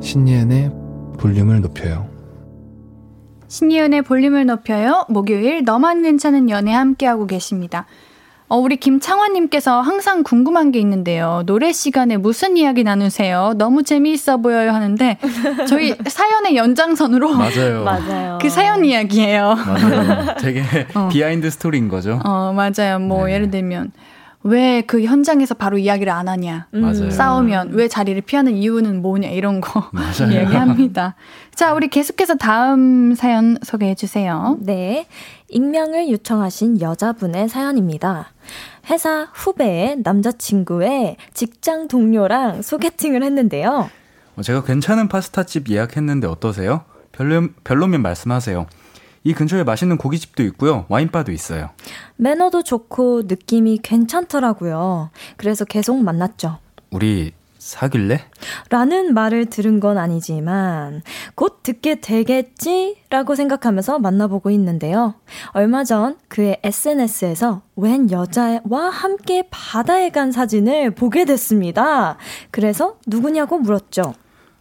[0.00, 0.72] 신예은의
[1.18, 2.08] 볼륨을 높여요.
[3.48, 5.04] 신예은의 볼륨을 높여요.
[5.08, 7.86] 목요일 너만 괜찮은 연애 함께하고 계십니다
[8.52, 11.42] 어, 우리 김창환님께서 항상 궁금한 게 있는데요.
[11.46, 13.54] 노래 시간에 무슨 이야기 나누세요?
[13.56, 15.16] 너무 재미있어 보여요 하는데
[15.66, 17.80] 저희 사연의 연장선으로 맞아요.
[17.88, 18.38] 맞아요.
[18.42, 19.54] 그 사연 이야기예요.
[19.54, 20.34] 맞아요.
[20.38, 20.62] 되게
[20.94, 21.08] 어.
[21.10, 22.20] behind story인 거죠.
[22.26, 22.98] 어, 맞아요.
[22.98, 23.32] 뭐 네.
[23.36, 23.90] 예를 들면
[24.42, 26.66] 왜 그 현장에서 바로 이야기를 안 하냐.
[26.72, 27.10] 맞아요.
[27.10, 29.88] 싸우면 왜 자리를 피하는 이유는 뭐냐 이런 거
[30.30, 31.14] 이야기합니다.
[31.54, 34.58] 자, 우리 계속해서 다음 사연 소개해 주세요.
[34.60, 35.06] 네.
[35.52, 38.32] 익명을 요청하신 여자분의 사연입니다.
[38.90, 43.90] 회사 후배의 남자친구의 직장 동료랑 소개팅을 했는데요.
[44.36, 46.84] 어, 제가 괜찮은 파스타집 예약했는데 어떠세요?
[47.12, 48.66] 별로, 별로면 말씀하세요.
[49.24, 50.86] 이 근처에 맛있는 고깃집도 있고요.
[50.88, 51.70] 와인바도 있어요.
[52.16, 55.10] 매너도 좋고 느낌이 괜찮더라고요.
[55.36, 56.58] 그래서 계속 만났죠.
[56.90, 57.32] 우리
[57.62, 58.24] 사귈래?
[58.70, 61.02] 라는 말을 들은 건 아니지만
[61.36, 62.96] 곧 듣게 되겠지?
[63.08, 65.14] 라고 생각하면서 만나보고 있는데요.
[65.52, 72.16] 얼마 전 그의 SNS에서 웬 여자와 함께 바다에 간 사진을 보게 됐습니다.
[72.50, 74.14] 그래서 누구냐고 물었죠.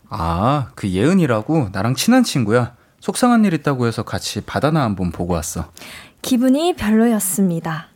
[0.10, 2.76] 아, 그 예은이라고 나랑 친한 친구야.
[3.00, 5.72] 속상한 일 있다고 해서 같이 바다나 한번 보고 왔어.
[6.22, 7.91] 기분이 별로였습니다.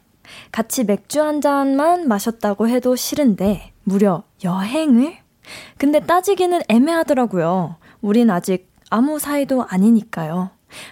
[0.51, 5.15] 같이 맥주 한 잔만 마셨다고 해도 싫은데 무려 여행을?
[5.77, 7.75] 근데 따지기는 애매하더라고요.
[8.01, 10.49] 우린 아직 아무 사이도 아니니까요.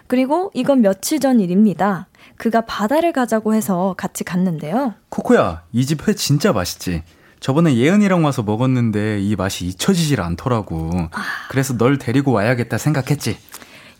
[0.08, 2.08] 그리고 이건 며칠 전 일입니다.
[2.38, 4.94] 그가 바다를 가자고 해서 같이 갔는데요.
[5.10, 7.04] 코코야, 이 집 회 진짜 맛있지?
[7.40, 10.92] 저번에 예은이랑 와서 먹었는데 이 맛이 잊혀지질 않더라고.
[11.50, 13.38] 그래서 널 데리고 와야겠다 생각했지.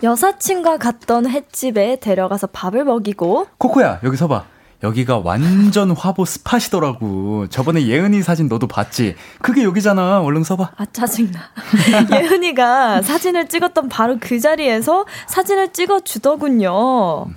[0.02, 4.46] 여사친과 갔던 횟집에 데려가서 밥을 먹이고 코코야 여기 서봐.
[4.84, 7.48] 여기가 완전 화보 스팟이더라고.
[7.48, 9.16] 저번에 예은이 사진 너도 봤지?
[9.42, 10.22] 그게 여기잖아.
[10.22, 10.72] 얼른 서봐.
[10.76, 11.40] 아, 짜증나.
[12.12, 17.28] 예은이가 사진을 찍었던 바로 그 자리에서 사진을 찍어주더군요.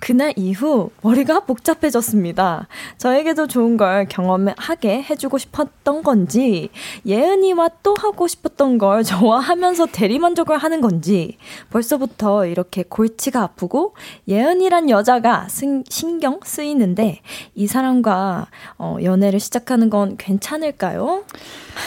[0.00, 2.66] 그날 이후 머리가 복잡해졌습니다.
[2.98, 6.70] 저에게도 좋은 걸 경험하게 해주고 싶었던 건지,
[7.06, 11.38] 예은이와 또 하고 싶었던 걸 저와 하면서 대리만족을 하는 건지,
[11.70, 13.94] 벌써부터 이렇게 골치가 아프고,
[14.26, 17.20] 예은이란 여자가 승, 신경 쓰이는 있는데
[17.54, 18.46] 이 사람과
[18.78, 21.24] 어, 연애를 시작하는 건 괜찮을까요?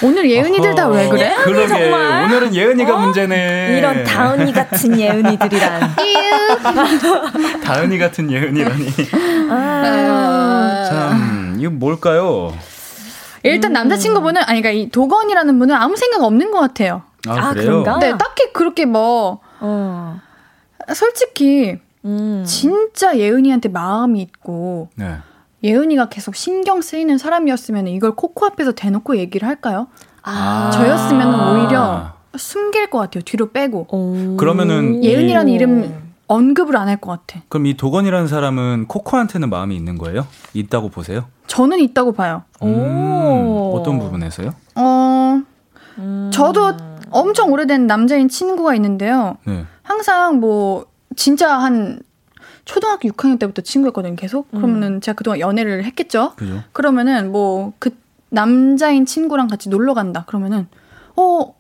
[0.04, 1.36] 오늘 예은이들 다 왜 그래?
[1.44, 2.26] 그러게 정말?
[2.26, 3.00] 오늘은 예은이가 어?
[3.00, 3.78] 문제네.
[3.78, 5.96] 이런 다은이 같은 예은이들이란.
[7.64, 8.88] 다은이 같은 예은이라니.
[9.50, 12.54] 아, 참 이거 뭘까요?
[13.44, 17.04] 일단 남자친구분은 아니 그러니까 이 도건이라는 분은 아무 생각 없는 것 같아요.
[17.28, 17.98] 아, 아 그런가?
[18.00, 20.20] 네, 딱히 그렇게 뭐 어.
[20.94, 22.44] 솔직히 음.
[22.46, 25.18] 진짜 예은이한테 마음이 있고 네.
[25.64, 29.88] 예은이가 계속 신경 쓰이는 사람이었으면 이걸 코코 앞에서 대놓고 얘기를 할까요?
[30.24, 30.72] 아.
[30.74, 31.28] 저였으면
[31.58, 33.24] 오히려 숨길 것 같아요.
[33.24, 33.88] 뒤로 빼고.
[33.92, 34.38] 오.
[34.38, 37.44] 그러면은 예은이라는 이 름 언급을 안 할 것 같아.
[37.50, 40.26] 그럼 이 도건이라는 사람은 코코한테는 마음이 있는 거예요?
[40.54, 41.26] 있다고 보세요?
[41.48, 42.44] 저는 있다고 봐요.
[42.64, 42.70] 음,
[43.74, 44.52] 어떤 부분에서요?
[44.76, 45.42] 어,
[45.98, 46.30] 음.
[46.34, 46.72] 저도
[47.10, 49.36] 엄청 오래된 남자인 친구가 있는데요.
[49.46, 49.66] 네.
[49.84, 50.86] 항상 뭐
[51.16, 52.00] 진짜 한
[52.66, 54.48] 초등학교 6학년 때부터 친구였거든요, 계속.
[54.54, 54.58] 음.
[54.58, 56.34] 그러면은 제가 그동안 연애를 했겠죠?
[56.36, 56.64] 그죠.
[56.74, 57.92] 그러면은 뭐 그
[58.32, 60.24] 남자인 친구랑 같이 놀러 간다.
[60.26, 60.68] 그러면은
[61.18, 61.54] 어,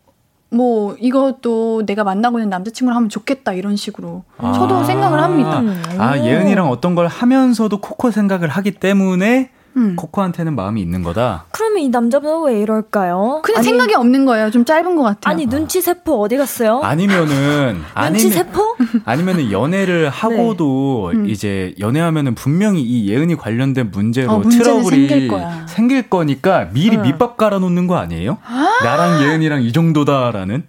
[0.49, 4.54] 뭐 이것도 내가 만나고 있는 남자친구랑 하면 좋겠다 이런 식으로 아.
[4.54, 5.62] 저도 생각을 합니다.
[5.97, 9.95] 아, 예은이랑 어떤 걸 하면서도 코코 생각을 하기 때문에 음.
[9.95, 11.45] 코코한테는 마음이 있는 거다.
[11.51, 13.41] 그러면 이 남자분은 왜 이럴까요?
[13.43, 14.51] 그냥 아니, 생각이 없는 거예요.
[14.51, 15.32] 좀 짧은 것 같아요.
[15.34, 16.82] 아니 눈치 세포 어디 갔어요?
[16.84, 18.76] 아니면은 눈치 세포?
[19.05, 20.07] 아니면은 연애를 네.
[20.09, 21.19] 하고도 네.
[21.19, 21.30] 음.
[21.30, 25.30] 이제 연애하면은 분명히 이 예은이 관련된 문제로 어, 트러블이 생길,
[25.67, 27.01] 생길, 거니까 미리 어.
[27.01, 28.38] 밑밥 깔아놓는 거 아니에요?
[28.84, 30.63] 나랑 예은이랑 이 정도다라는.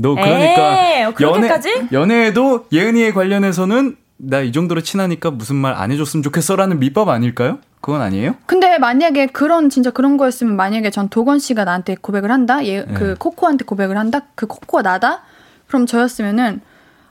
[0.00, 1.52] 너 그러니까 연애
[1.92, 7.58] 연애에도 예은이에 관련해서는 나 이 정도로 친하니까 무슨 말 안 해줬으면 좋겠어라는 밑밥 아닐까요?
[7.80, 8.34] 그건 아니에요?
[8.46, 12.92] 근데 만약에 그런 진짜 그런 거였으면 만약에 전 도건 씨가 나한테 고백을 한다, 얘, 네.
[12.94, 15.22] 그 코코한테 고백을 한다, 그 코코가 나다,
[15.68, 16.60] 그럼 저였으면은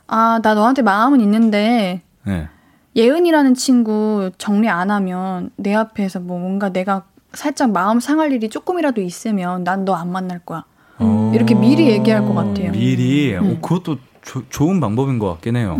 [0.08, 2.48] 아 나 너한테 마음은 있는데 네.
[2.96, 7.04] 예은이라는 친구 정리 안 하면 내 앞에서 뭐 뭔가 내가
[7.34, 10.64] 살짝 마음 상할 일이 조금이라도 있으면 난 너 안 만날 거야.
[11.02, 11.32] 음.
[11.36, 12.72] 이렇게 미리 얘기할 것 같아요.
[12.72, 13.36] 미리.
[13.36, 13.58] 음.
[13.58, 15.78] 어, 그것도 조, 좋은 방법인 것 같긴 해요.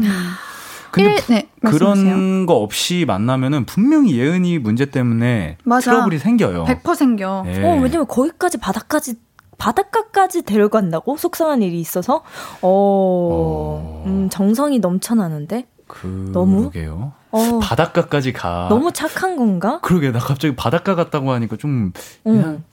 [0.88, 0.92] 음.
[0.92, 5.92] 근데 1, 네, 그런 거 없이 만나면은 분명히 예은이 문제 때문에 맞아.
[5.92, 6.66] 트러블이 생겨요.
[6.66, 7.44] 100% 생겨.
[7.46, 7.64] 네.
[7.64, 9.16] 어, 왜냐면 거기까지 바닥까지
[9.58, 12.18] 바닷가까지 데려간다고 속상한 일이 있어서
[12.62, 14.04] 어, 어...
[14.06, 16.30] 음, 정성이 넘쳐나는데 그...
[16.32, 18.68] 너무 게요 어, 바닷가까지 가.
[18.70, 19.80] 너무 착한 건가?
[19.82, 21.92] 그러게 나 갑자기 바닷가 갔다고 하니까 좀
[22.26, 22.64] 음.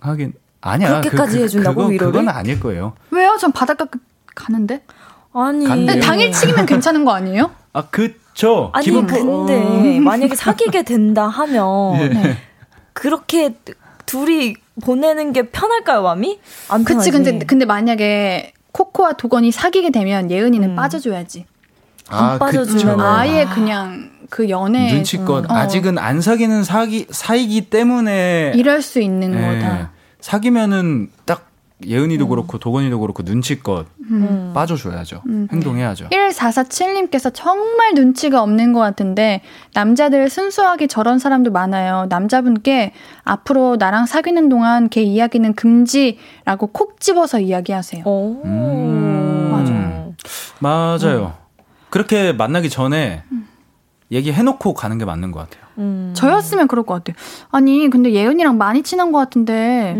[0.00, 1.00] 하긴 아니야.
[1.00, 2.12] 그렇게까지 그, 그, 해준다고 그거, 위로를?
[2.12, 2.94] 그건 아닐 거예요.
[3.10, 3.36] 왜요?
[3.40, 3.86] 전 바닷가
[4.34, 4.82] 가는데.
[5.32, 5.66] 아니.
[6.00, 7.50] 당일치기면 괜찮은 거 아니에요?
[7.74, 8.70] 아, 그쵸.
[8.72, 9.06] 아니, 기분...
[9.06, 10.00] 근데, 어...
[10.00, 12.38] 만약에 사귀게 된다 하면, 네.
[12.94, 13.54] 그렇게
[14.06, 16.40] 둘이 보내는 게 편할까요, 마음이?
[16.68, 20.76] 안 그치, 근데, 근데 만약에 코코와 도건이 사귀게 되면 예은이는 음.
[20.76, 21.46] 빠져줘야지.
[22.08, 25.50] 안 아, 빠져주면 아예 그냥 그 연애 눈치껏 음.
[25.50, 29.60] 아직은 안 사귀는 사기 사이기 때문에 이럴 수 있는 네.
[29.60, 29.92] 거다.
[30.20, 31.50] 사귀면은 딱
[31.86, 32.28] 예은이도 음.
[32.28, 34.52] 그렇고 도건이도 그렇고 눈치껏 음.
[34.54, 35.22] 빠져줘야죠.
[35.26, 35.48] 음.
[35.52, 36.08] 행동해야죠.
[36.08, 39.42] 1447님께서 정말 눈치가 없는 것 같은데
[39.74, 42.06] 남자들 순수하게 저런 사람도 많아요.
[42.08, 48.04] 남자분께 앞으로 나랑 사귀는 동안 걔 이야기는 금지라고 콕 집어서 이야기하세요.
[48.06, 49.50] 음.
[49.50, 50.14] 맞아요.
[50.60, 51.34] 맞아요.
[51.90, 53.46] 그렇게 만나기 전에 음.
[54.10, 55.64] 얘기해놓고 가는 게 맞는 것 같아요.
[55.78, 56.12] 음.
[56.14, 57.16] 저였으면 그럴 것 같아요.
[57.50, 59.94] 아니 근데 예은이랑 많이 친한 것 같은데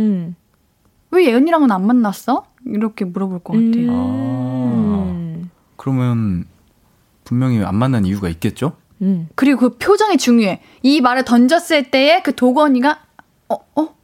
[1.14, 2.44] 왜 예은이랑은 안 만났어?
[2.66, 3.90] 이렇게 물어볼 것 같아요.
[3.90, 5.44] 음.
[5.44, 6.44] 아, 그러면
[7.24, 8.76] 분명히 안 만난 이유가 있겠죠?
[9.02, 9.28] 음.
[9.34, 10.60] 그리고 그 표정이 중요해.
[10.82, 12.98] 이 말을 던졌을 때에 그 도건이가
[13.48, 13.94] 어 어?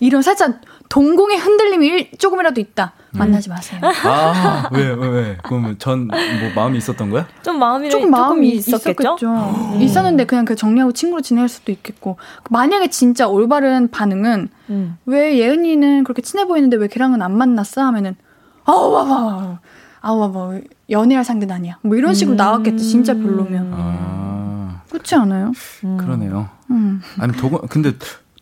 [0.00, 2.92] 이런 살짝 동공의 흔들림이 일, 조금이라도 있다.
[3.14, 3.18] 음.
[3.18, 3.80] 만나지 마세요.
[3.82, 5.38] 아, 왜, 왜, 왜?
[5.42, 6.18] 그러면 전, 뭐,
[6.54, 7.26] 마음이 있었던 거야?
[7.42, 9.16] 좀 마음이, 조금 마음이 있었겠죠?
[9.18, 9.78] 있었겠죠.
[9.80, 12.16] 있었는데 그냥 그 정리하고 친구로 지낼 수도 있겠고.
[12.50, 14.96] 만약에 진짜 올바른 반응은, 음.
[15.06, 17.82] 왜 예은이는 그렇게 친해 보이는데 왜 걔랑은 안 만났어?
[17.82, 18.16] 하면은,
[18.64, 19.58] 아우, 와봐.
[20.00, 20.60] 아우, 와봐.
[20.90, 21.78] 연애할 상대는 아니야.
[21.82, 22.38] 뭐 이런 식으로 음.
[22.38, 22.84] 나왔겠지.
[22.88, 23.72] 진짜 별로면.
[23.74, 24.82] 아.
[24.90, 25.52] 그렇지 않아요?
[25.84, 25.96] 음.
[25.98, 26.48] 그러네요.
[26.70, 27.00] 음.
[27.18, 27.92] 아니, 도건, 근데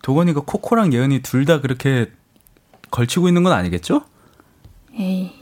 [0.03, 2.11] 도건이가 코코랑 예은이 둘 다 그렇게
[2.91, 4.03] 걸치고 있는 건 아니겠죠?
[5.01, 5.33] 에이.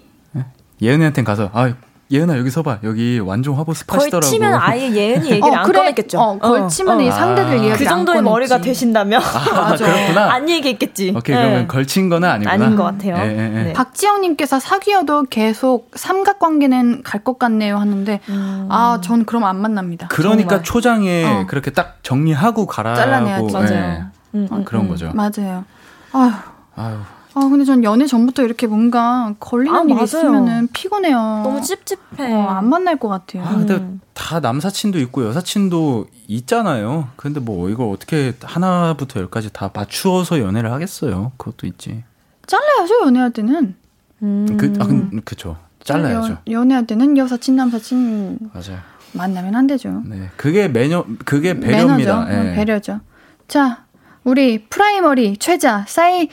[0.80, 1.72] 예은이한테 가서 아
[2.11, 4.20] 예은아 여기 서봐 여기 완전 화보 스팟이더라고.
[4.20, 5.80] 걸치면 아예 예은이 얘기를 어, 안 그래.
[5.80, 6.18] 꺼냈겠죠.
[6.18, 7.02] 어, 걸치면 어.
[7.02, 10.32] 이 상대들 이야기 그 정도의 머리가 되신다면 아, 그렇구나.
[10.32, 11.12] 안 얘기했겠지.
[11.14, 11.42] 오케이 네.
[11.42, 12.52] 그러면 걸친 거는 아니구나.
[12.64, 13.16] 아닌 것 같아요.
[13.16, 13.62] 예, 예, 예.
[13.64, 13.72] 네.
[13.74, 18.68] 박지영님께서 사귀어도 계속 삼각관계는 갈 것 같네요 하는데 음.
[18.70, 20.06] 아전 그럼 안 만납니다.
[20.09, 20.62] 그러니까 정말.
[20.64, 21.46] 초장에 어.
[21.48, 23.48] 그렇게 딱 정리하고 가라고 잘라내야지.
[23.48, 23.52] 예.
[23.52, 24.04] 맞아요.
[24.34, 24.88] 음, 음, 그런 음.
[24.88, 25.11] 거죠.
[25.14, 25.64] 맞아요.
[26.12, 26.30] 아휴.
[26.76, 26.96] 아유.
[27.39, 30.05] 아 근데 전 연애 전부터 이렇게 뭔가 걸리는 아, 일이 맞아요.
[30.05, 31.16] 있으면은 피곤해요.
[31.45, 32.32] 너무 찝찝해.
[32.34, 33.45] 어, 안 만날 것 같아요.
[33.45, 34.01] 아, 근데 음.
[34.12, 37.09] 다 남사친도 있고 여사친도 있잖아요.
[37.14, 41.32] 근데 뭐 이걸 어떻게 하나부터 열까지 다 맞추어서 연애를 하겠어요.
[41.36, 42.03] 그것도 있지.
[42.47, 43.76] 잘라야죠 연애할 때는.
[44.22, 44.57] 음.
[44.59, 45.57] 그, 아, 그, 그쵸.
[45.84, 46.30] 잘라야죠.
[46.30, 48.80] 연, 연애할 때는 여사친 남사친 맞아요.
[49.12, 50.03] 만나면 안 되죠.
[50.05, 50.28] 네.
[50.36, 52.24] 그게 매너, 그게 배려입니다.
[52.24, 52.32] 매너죠.
[52.32, 52.51] 예.
[52.51, 53.01] 어, 배려죠.
[53.47, 53.84] 자,
[54.24, 56.28] 우리 프라이머리 최자 사이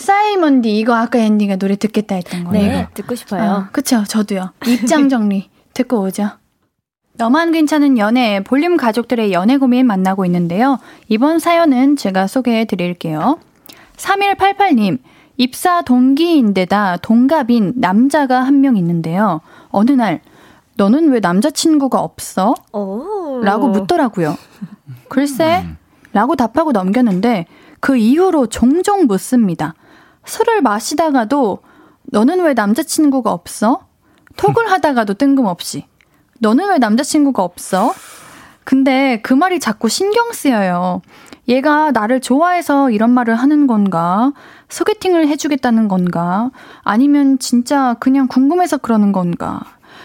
[0.00, 2.66] 사이먼디 이거 아까 엔딩에 노래 듣겠다 했던 거예요.
[2.72, 3.50] 네, 듣고 싶어요.
[3.50, 4.52] 어, 그쵸, 저도요.
[4.66, 6.30] 입장 정리 듣고 오죠.
[7.14, 10.78] 너만 괜찮은 연애 볼륨 가족들의 연애 고민 만나고 있는데요.
[11.08, 13.38] 이번 사연은 제가 소개해 드릴게요.
[13.98, 14.98] 3188님,
[15.36, 19.42] 입사 동기인데다 동갑인 남자가 한 명 있는데요.
[19.68, 20.22] 어느 날,
[20.76, 22.54] 너는 왜 남자친구가 없어?
[22.72, 23.40] 오.
[23.44, 24.34] 라고 묻더라고요.
[25.08, 25.66] 글쎄,
[26.14, 27.44] 라고 답하고 넘겼는데
[27.80, 29.74] 그 이후로 종종 묻습니다.
[30.24, 31.60] 술을 마시다가도
[32.04, 33.86] 너는 왜 남자친구가 없어?
[34.36, 35.84] 톡을 하다가도 뜬금없이
[36.40, 37.92] 너는 왜 남자친구가 없어?
[38.64, 41.02] 근데 그 말이 자꾸 신경 쓰여요.
[41.48, 44.32] 얘가 나를 좋아해서 이런 말을 하는 건가?
[44.68, 46.50] 소개팅을 해주겠다는 건가?
[46.82, 49.60] 아니면 진짜 그냥 궁금해서 그러는 건가?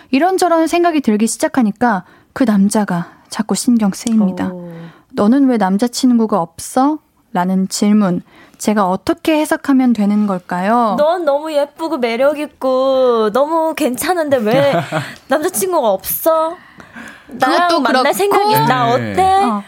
[0.09, 2.03] 이런저런 생각이 들기 시작하니까
[2.33, 4.49] 그 남자가 자꾸 신경 쓰입니다.
[4.51, 4.71] 오.
[5.13, 6.99] 너는 왜 남자친구가 없어?
[7.35, 8.21] 라는 질문.
[8.57, 10.95] 제가 어떻게 해석하면 되는 걸까요?
[10.97, 14.73] 넌 너무 예쁘고 매력 있고 너무 괜찮은데 왜
[15.27, 16.55] 남자친구가 없어?
[17.27, 18.13] 나랑 만날 그렇고.
[18.17, 19.11] 생각 있나 네.
[19.11, 19.21] 어때?
[19.21, 19.63] 어.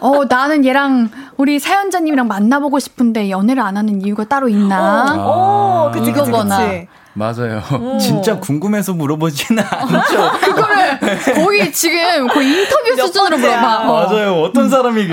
[0.00, 1.08] 어, 나는 얘랑
[1.38, 5.14] 우리 사연자님이랑 만나보고 싶은데 연애를 안 하는 이유가 따로 있나?
[5.16, 6.58] 어, 오, 그치, 그치, 이거거나.
[6.58, 6.88] 그치.
[7.14, 7.60] 맞아요.
[7.80, 7.98] 오.
[7.98, 10.30] 진짜 궁금해서 물어보지는 않죠.
[10.40, 10.98] 그거를
[11.34, 13.38] 거의 지금 거의 인터뷰 몇 수준으로.
[13.38, 13.78] 물어봐.
[13.88, 14.06] 어.
[14.06, 14.42] 맞아요.
[14.42, 15.08] 어떤 사람이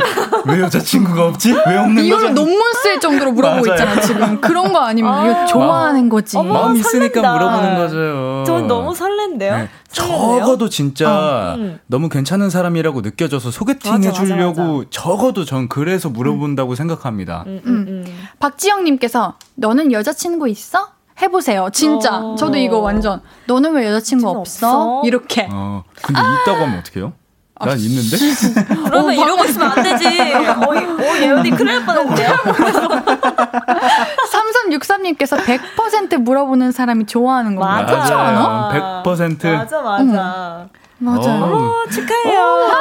[0.45, 1.51] 왜 여자친구가 없지?
[1.67, 2.05] 왜 없는 거죠?
[2.07, 3.81] 이거를 논문 쓸 정도로 물어보고 맞아요.
[3.81, 4.41] 있잖아, 지금.
[4.41, 5.25] 그런 거 아니면 아.
[5.25, 6.37] 이거 좋아하는 거지.
[6.37, 6.53] 어머.
[6.53, 7.33] 마음 있으니까 설렌다.
[7.33, 8.43] 물어보는 거죠.
[8.45, 9.57] 전 너무 설렌데요.
[9.57, 9.69] 네.
[9.91, 11.79] 적어도 진짜 어, 음.
[11.87, 17.43] 너무 괜찮은 사람이라고 느껴져서 소개팅 맞아, 해주려고 맞아, 적어도 전 그래서 물어본다고 생각합니다.
[17.47, 18.05] 음, 음, 음.
[18.39, 20.89] 박지영님께서 너는 여자친구 있어?
[21.21, 21.69] 해보세요.
[21.71, 22.17] 진짜.
[22.17, 22.35] 어.
[22.35, 23.21] 저도 이거 완전.
[23.47, 24.41] 너는 왜 여자친구 없어?
[24.41, 25.01] 없어?
[25.05, 25.47] 이렇게.
[25.49, 27.13] 어, 근데 있다고 하면 어떡해요?
[27.57, 28.17] 아, 난 있는데?
[28.85, 30.05] 그러면 이러고 있으면 안 되지.
[30.07, 32.29] 어이, 어, 예언이 큰일 날 뻔했는데요.
[34.31, 37.81] 3363님께서 100% 물어보는 사람이 좋아하는 건가요?
[37.81, 37.93] 맞아.
[37.93, 39.01] 그렇지 않아?
[39.05, 39.53] 100%.
[39.53, 40.67] 맞아, 맞아.
[40.97, 41.43] 맞아요.
[41.43, 42.71] 어, 어, 축하해요.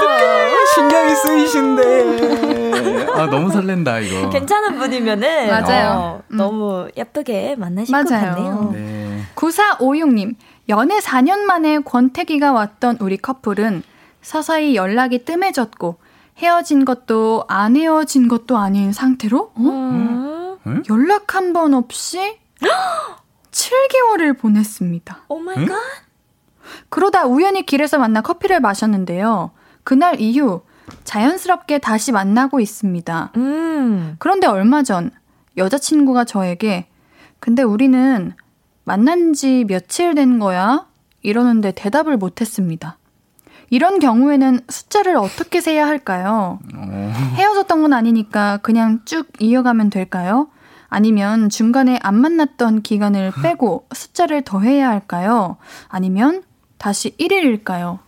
[0.74, 3.10] 신경이 쓰이신데.
[3.14, 4.28] 아, 너무 설렌다, 이거.
[4.30, 5.90] 괜찮은 분이면은 맞아요.
[5.90, 6.36] 어, 음.
[6.36, 8.34] 너무 예쁘게 만나실 것 맞아요.
[8.34, 8.70] 같네요.
[8.72, 9.20] 네.
[9.34, 10.34] 9456님,
[10.68, 13.82] 연애 4년 만에 권태기가 왔던 우리 커플은
[14.24, 15.98] 서서히 연락이 뜸해졌고
[16.38, 20.58] 헤어진 것도 안 헤어진 것도 아닌 상태로 어?
[20.66, 20.82] 음.
[20.90, 22.38] 연락 한 번 없이
[23.52, 25.24] 7개월을 보냈습니다.
[25.28, 25.66] Oh my 응?
[25.66, 25.76] God.
[26.88, 29.52] 그러다 우연히 길에서 만나 커피를 마셨는데요.
[29.84, 30.62] 그날 이후
[31.04, 33.32] 자연스럽게 다시 만나고 있습니다.
[33.36, 34.16] 음.
[34.18, 35.10] 그런데 얼마 전
[35.56, 36.88] 여자친구가 저에게
[37.38, 38.32] 근데 우리는
[38.84, 40.86] 만난 지 며칠 된 거야?
[41.22, 42.98] 이러는데 대답을 못 했습니다.
[43.74, 46.60] 이런 경우에는 숫자를 어떻게 세야 할까요?
[46.76, 50.46] 어, 헤어졌던 건 아니니까 그냥 쭉 이어가면 될까요?
[50.88, 55.56] 아니면 중간에 안 만났던 기간을 빼고 숫자를 더해야 할까요?
[55.88, 56.44] 아니면
[56.78, 57.98] 다시 1일일까요?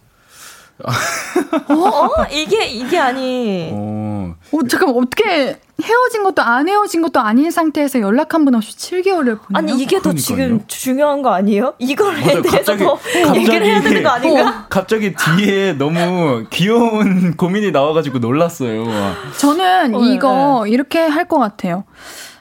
[0.84, 2.08] 어?
[2.30, 3.70] 이게 이게 아니.
[3.72, 8.76] 어, 어, 잠깐 어떻게 헤어진 것도 안 헤어진 것도 아닌 상태에서 연락 한 번 없이
[8.76, 9.54] 7개월을 보내요?
[9.54, 10.22] 아니 이게 더 그러니까요.
[10.22, 11.74] 지금 중요한 거 아니에요?
[11.78, 12.42] 이걸에 맞아요.
[12.42, 14.66] 대해서 갑자기- 더 얘기를 해야 되는 거 아닌가?
[14.70, 18.84] 갑자기 뒤에 너무 귀여운 고민이 나와가지고 놀랐어요.
[19.38, 21.84] 저는 어, 이거 이렇게 할 것 같아요.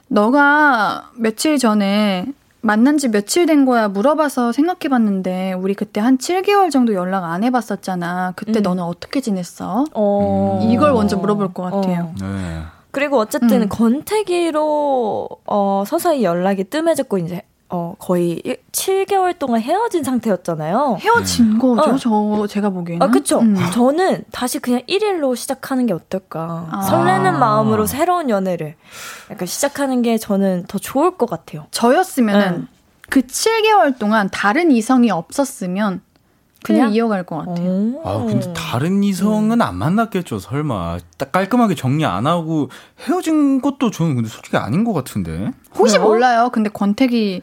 [0.08, 2.26] 너가 며칠 전에
[2.66, 7.44] 만난 지 며칠 된 거야 물어봐서 생각해 봤는데 우리 그때 한 7개월 정도 연락 안
[7.44, 8.34] 해봤었잖아.
[8.36, 8.64] 그때 음.
[8.64, 9.86] 너는 어떻게 지냈어?
[9.94, 10.60] 어.
[10.64, 12.12] 이걸 먼저 물어볼 것 같아요.
[12.12, 12.16] 어.
[12.20, 12.62] 네.
[12.90, 13.70] 그리고 어쨌든 음.
[13.70, 20.98] 권태기로 어, 서서히 연락이 뜸해졌고 이제 어, 거의 1, 7개월 동안 헤어진 상태였잖아요.
[21.00, 21.60] 헤어진 네.
[21.60, 22.38] 거죠, 어.
[22.38, 23.06] 저, 제가 보기에는.
[23.06, 23.40] 아, 그쵸.
[23.40, 23.56] 음.
[23.74, 26.68] 저는 다시 그냥 1일로 시작하는 게 어떨까.
[26.72, 26.82] 아.
[26.82, 28.76] 설레는 마음으로 새로운 연애를
[29.32, 31.66] 약간 시작하는 게 저는 더 좋을 것 같아요.
[31.72, 32.68] 저였으면은 네.
[33.10, 36.02] 그 7개월 동안 다른 이성이 없었으면
[36.66, 38.02] 그냥 이어갈 것 같아요.
[38.04, 40.98] 아, 근데 다른 이성은 안 만났겠죠, 설마.
[41.18, 42.70] 딱 깔끔하게 정리 안 하고
[43.08, 45.52] 헤어진 것도 저는 근데 솔직히 아닌 것 같은데.
[45.76, 46.10] 혹시 그래요?
[46.10, 46.50] 몰라요.
[46.52, 47.42] 근데 권태기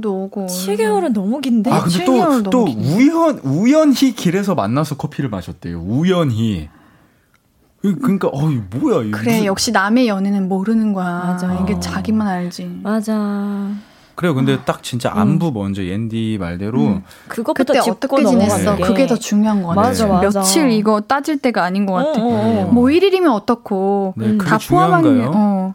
[0.00, 0.46] 도 오고.
[0.46, 1.70] 7개월은 너무 긴데.
[1.70, 5.80] 아, 근데 또, 또 우연, 우연히 길에서 만나서 커피를 마셨대요.
[5.80, 6.68] 우연히.
[7.80, 9.18] 그, 그러니까 어이 뭐야 이거.
[9.18, 9.44] 그래 무슨...
[9.44, 11.24] 역시 남의 연애는 모르는 거야.
[11.24, 11.54] 맞아.
[11.62, 12.80] 이게 자기만 알지.
[12.82, 13.70] 맞아.
[14.16, 14.34] 그래요.
[14.34, 14.64] 근데 아.
[14.64, 15.54] 딱 진짜 안부 음.
[15.54, 17.02] 먼저 옌디 말대로 음.
[17.28, 18.76] 그것부터 그때 어떻게 지냈어?
[18.76, 19.86] 그게 더 중요한 거 같아요.
[19.86, 20.40] 맞아, 맞아.
[20.40, 22.22] 며칠 이거 따질 때가 아닌 것 같아.
[22.22, 22.70] 어, 어, 어.
[22.72, 25.74] 뭐 1일이면 어떻고 네, 다 포함한 어.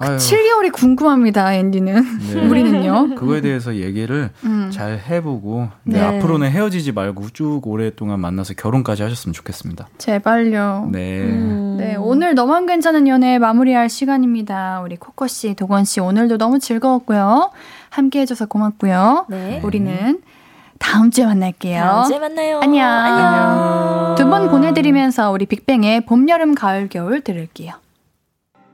[0.00, 2.04] 그 7개월이 궁금합니다, 앤디는.
[2.32, 2.40] 네.
[2.48, 3.14] 우리는요.
[3.16, 4.70] 그거에 대해서 얘기를 음.
[4.72, 6.04] 잘 해보고, 네, 네.
[6.04, 9.88] 앞으로는 헤어지지 말고 쭉 오랫동안 만나서 결혼까지 하셨으면 좋겠습니다.
[9.98, 10.88] 제발요.
[10.92, 11.20] 네.
[11.20, 11.76] 음.
[11.78, 14.80] 네, 오늘 너만 괜찮은 연애 마무리할 시간입니다.
[14.82, 17.50] 우리 코코씨, 도건씨, 오늘도 너무 즐거웠고요.
[17.90, 19.26] 함께 해줘서 고맙고요.
[19.28, 19.60] 네.
[19.62, 20.20] 우리는
[20.78, 21.80] 다음 주에 만날게요.
[21.82, 22.60] 다음 주에 만나요.
[22.62, 22.88] 안녕.
[22.88, 24.14] 안녕.
[24.16, 27.74] 두 번 보내드리면서 우리 빅뱅의 봄, 여름, 가을, 겨울 들을게요.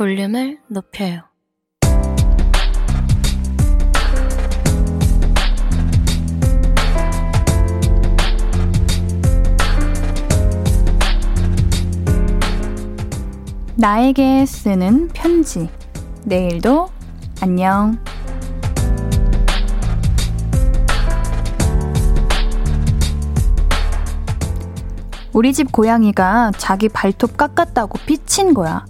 [0.00, 1.20] 볼륨을 높여요.
[13.76, 15.68] 나에게 쓰는 편지.
[16.24, 16.88] 내일도
[17.42, 18.02] 안녕.
[25.34, 28.86] 우리 집 고양이가 자기 발톱 깎았다고 삐친 거야.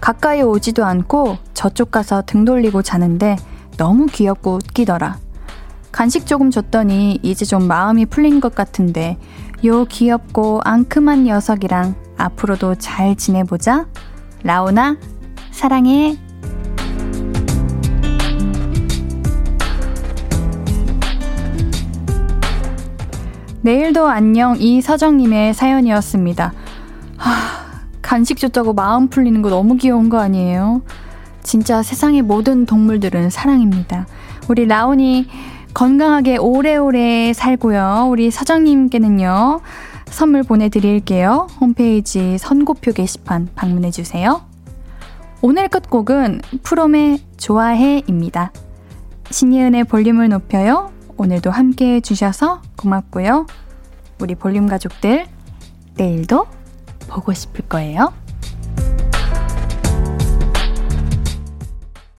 [0.00, 3.36] 가까이 오지도 않고 저쪽 가서 등 돌리고 자는데
[3.76, 5.18] 너무 귀엽고 웃기더라.
[5.92, 9.18] 간식 조금 줬더니 이제 좀 마음이 풀린 것 같은데
[9.64, 13.86] 요 귀엽고 앙큼한 녀석이랑 앞으로도 잘 지내보자.
[14.42, 14.96] 라오나,
[15.50, 16.18] 사랑해.
[23.60, 26.52] 내일도 안녕 이서정님의 사연이었습니다.
[27.16, 27.67] 하,
[28.08, 30.80] 간식 줬다고 마음 풀리는 거 너무 귀여운 거 아니에요?
[31.42, 34.06] 진짜 세상의 모든 동물들은 사랑입니다.
[34.48, 35.28] 우리 라온이
[35.74, 38.06] 건강하게 오래오래 살고요.
[38.08, 39.60] 우리 서정님께는요.
[40.06, 41.48] 선물 보내드릴게요.
[41.60, 44.40] 홈페이지 선고표 게시판 방문해주세요.
[45.42, 48.52] 오늘 끝곡은 프롬의 좋아해입니다.
[49.30, 50.92] 신예은의 볼륨을 높여요.
[51.18, 53.46] 오늘도 함께 해주셔서 고맙고요.
[54.18, 55.26] 우리 볼륨 가족들,
[55.98, 56.46] 내일도
[57.08, 58.12] 보고 싶을 거예요.